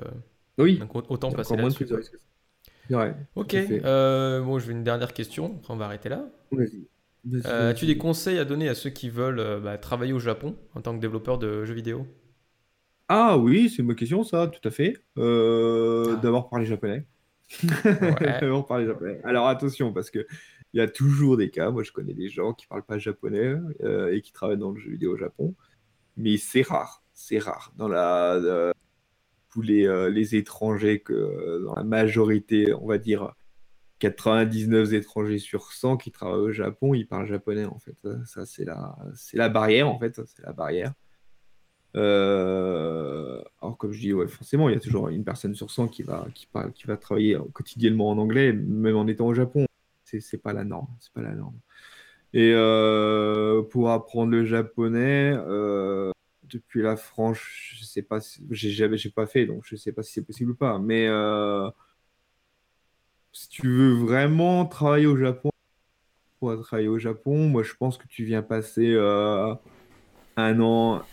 [0.58, 3.14] Oui, donc autant passer encore moins de de.
[3.36, 6.28] Ok, euh, bon, je vais une dernière question, après on va arrêter là.
[6.52, 6.88] Vas-y.
[7.46, 10.56] Euh, As-tu des conseils à donner à ceux qui veulent euh, bah, travailler au Japon
[10.76, 12.06] en tant que développeur de jeux vidéo?
[13.08, 14.98] Ah oui, c'est une bonne question, ça, tout à fait.
[15.18, 16.20] Euh, Ah.
[16.22, 17.06] D'abord parler japonais.
[17.64, 18.40] Ouais.
[18.42, 19.22] D'abord parler japonais.
[19.24, 20.26] Alors attention, parce que
[20.74, 21.72] il y a toujours des cas.
[21.72, 23.56] Moi, je connais des gens qui parlent pas japonais
[24.12, 25.56] et qui travaillent dans le jeu vidéo au Japon,
[26.18, 27.04] mais c'est rare.
[27.14, 27.74] C'est rare.
[27.78, 28.72] Dans la euh,
[29.56, 33.34] tous les, euh, les étrangers que dans la majorité, on va dire
[34.00, 37.96] 99 étrangers sur 100 qui travaillent au Japon, ils parlent japonais en fait.
[38.26, 38.98] Ça, c'est la,
[39.34, 40.20] la barrière en fait.
[40.26, 40.94] C'est la barrière.
[41.96, 45.88] Euh, alors comme je dis, ouais, forcément, il y a toujours une personne sur 100
[45.88, 49.66] qui va, qui parle, qui va travailler quotidiennement en anglais, même en étant au Japon.
[50.04, 50.90] C'est, c'est pas la norme.
[51.00, 51.58] C'est pas la norme.
[52.34, 56.12] Et euh, pour apprendre le japonais, euh,
[56.50, 58.46] depuis la France, je sais pas, si...
[58.52, 60.80] j'ai jamais, j'ai pas fait, donc je sais pas si c'est possible ou pas.
[60.80, 61.70] Mais euh,
[63.32, 65.50] si tu veux vraiment travailler au Japon,
[66.40, 69.54] pour travailler au Japon, moi je pense que tu viens passer euh,
[70.38, 71.04] un an,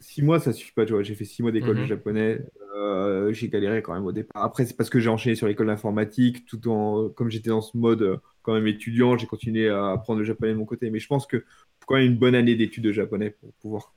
[0.00, 0.86] six mois, ça suffit pas.
[0.86, 1.86] Tu vois, j'ai fait six mois d'école de Mhm.
[1.86, 2.40] japonais.
[2.76, 4.42] euh, j'ai galéré quand même au départ.
[4.44, 7.76] Après, c'est parce que j'ai enchaîné sur l'école d'informatique, tout en, comme j'étais dans ce
[7.78, 10.90] mode quand même étudiant, j'ai continué à apprendre le japonais de mon côté.
[10.90, 13.94] Mais je pense que faut quand même une bonne année d'études de japonais pour pouvoir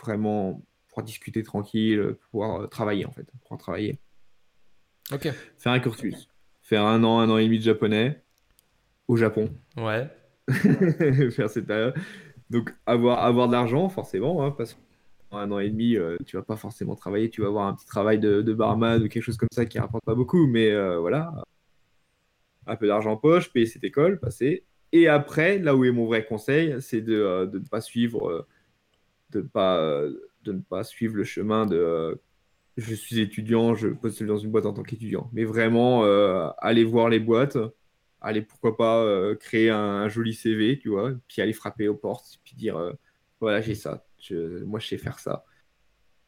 [0.00, 3.98] vraiment pouvoir discuter tranquille, pour pouvoir euh, travailler en fait, pour pouvoir travailler.
[5.12, 5.28] Ok.
[5.56, 6.28] Faire un cursus,
[6.62, 8.22] faire un an, un an et demi de japonais
[9.06, 10.08] au Japon, Ouais.
[11.30, 11.94] faire cette période.
[12.50, 14.74] Donc avoir, avoir de l'argent forcément, hein, parce
[15.30, 17.74] qu'en un an et demi, euh, tu vas pas forcément travailler, tu vas avoir un
[17.74, 20.70] petit travail de, de barman ou quelque chose comme ça qui rapporte pas beaucoup, mais
[20.70, 21.32] euh, voilà,
[22.66, 24.64] un peu d'argent en poche, payer cette école, passer.
[24.92, 28.46] Et après, là où est mon vrai conseil, c'est de, euh, ne pas suivre,
[29.30, 30.14] de ne pas, euh,
[30.44, 32.14] de ne pas suivre le chemin de euh,
[32.76, 35.30] je suis étudiant, je postule dans une boîte en tant qu'étudiant.
[35.32, 37.58] Mais vraiment, euh, aller voir les boîtes,
[38.20, 41.96] aller pourquoi pas euh, créer un, un joli CV, tu vois, puis aller frapper aux
[41.96, 42.92] portes, puis dire euh,
[43.40, 45.44] voilà, j'ai ça, je- moi je sais faire ça.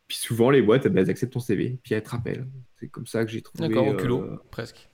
[0.08, 2.48] Puis souvent, les boîtes, eh ben, elles acceptent ton CV, puis elles te rappellent.
[2.80, 3.68] C'est comme ça que j'ai trouvé.
[3.68, 4.88] D'accord, au culot, presque.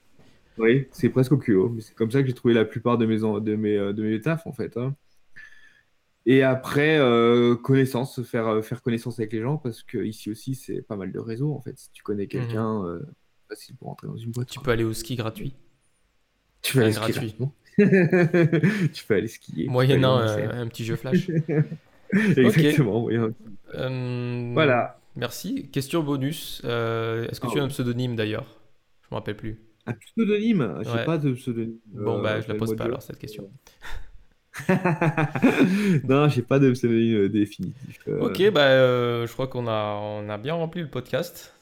[0.57, 1.69] oui, c'est presque au culot.
[1.69, 4.19] Mais c'est comme ça que j'ai trouvé la plupart de mes, de mes, de mes
[4.21, 4.75] tafs, en fait.
[4.77, 4.95] hein.
[6.29, 10.55] Et après, euh, connaissance, faire, euh, faire connaissance avec les gens, parce que ici aussi,
[10.55, 11.77] c'est pas mal de réseaux, en fait.
[11.79, 12.99] Si tu connais quelqu'un, euh,
[13.47, 14.49] facile pour entrer dans une boîte.
[14.49, 15.55] Tu peux aller au ski gratuit.
[16.61, 17.47] Tu peux aller Enfin, skier gratuit.
[18.93, 19.67] Tu peux aller skier.
[19.69, 21.29] Moyennant aller euh, un petit jeu flash.
[22.35, 23.15] Exactement, oui.
[23.75, 24.99] Euh, Voilà.
[25.15, 25.69] Merci.
[25.71, 26.61] Question bonus.
[26.65, 28.59] Euh, Est-ce que Ah tu as un pseudonyme d'ailleurs?
[29.03, 29.61] Je me rappelle plus.
[29.85, 30.79] Un pseudonyme?
[30.83, 31.05] J'ai Ouais.
[31.05, 31.77] pas de pseudonyme.
[31.85, 33.49] Bon, euh, bah, je la pose pas alors, cette question.
[36.07, 37.99] non, j'ai pas de pseudonyme euh, définitif.
[38.07, 38.19] euh.
[38.21, 41.53] Ok, bah, euh, je crois qu'on a, on a bien rempli le podcast.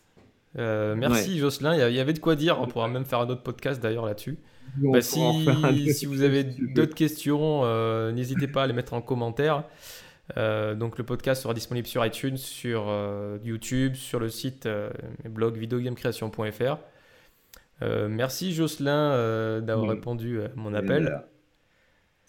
[0.58, 2.62] Euh, merci Jocelyn, il y avait de quoi dire.
[2.62, 4.38] On pourra même faire un autre podcast d'ailleurs là-dessus.
[4.78, 5.20] Bah, si,
[5.94, 7.64] si vous avez d'autres questions,
[8.14, 9.64] n'hésitez pas à les mettre en commentaire.
[10.38, 12.92] Donc le podcast sera disponible sur iTunes, sur
[13.44, 14.68] YouTube, sur le site
[15.30, 16.78] blog videogamecreation.fr.
[18.10, 19.90] Merci Jocelyn d'avoir Mm.
[19.90, 21.04] répondu à mon appel.
[21.04, 21.28] Voilà.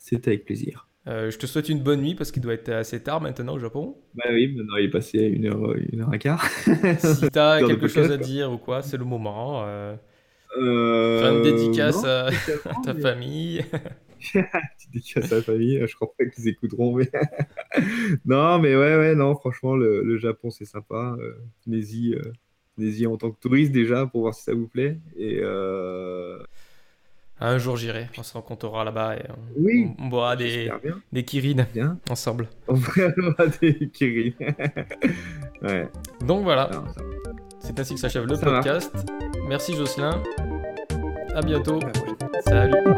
[0.08, 0.88] C'était avec plaisir.
[1.08, 3.58] Euh, je te souhaite une bonne nuit parce qu'il doit être assez tard maintenant au
[3.58, 3.96] Japon.
[4.14, 6.44] Bah oui, maintenant il est passé à une heure, une heure et quart.
[6.98, 9.64] Si tu as Heure de quelque chose à dire ou quoi, c'est le moment.
[9.66, 9.96] Euh,
[10.60, 12.30] Euh, faire une dédicace non, à,
[12.84, 13.64] ta mais- famille.
[14.32, 17.10] Petite dédicace à la famille, je crois pas qu'ils écouteront, mais...
[18.24, 21.16] non, mais ouais, ouais, non, franchement, le, le Japon, c'est sympa.
[21.20, 21.34] Euh,
[21.66, 22.22] venez-y, euh,
[22.78, 24.98] venez-y en tant que touriste déjà, pour voir si ça vous plaît.
[25.18, 25.40] Et
[27.38, 29.88] Un jour j'irai, on se rencontrera là-bas et on, Oui.
[29.98, 31.98] on- on boira des, bien, des Kirin bien.
[32.08, 32.48] ensemble.
[32.66, 32.76] On
[33.60, 34.34] des Kiri.
[35.62, 35.86] ouais,
[36.24, 36.70] Donc voilà,
[37.60, 38.90] c'est ainsi que s'achève le Ça podcast.
[39.48, 40.22] Merci Jocelyn.
[41.34, 41.78] À bientôt.
[42.46, 42.95] Salut.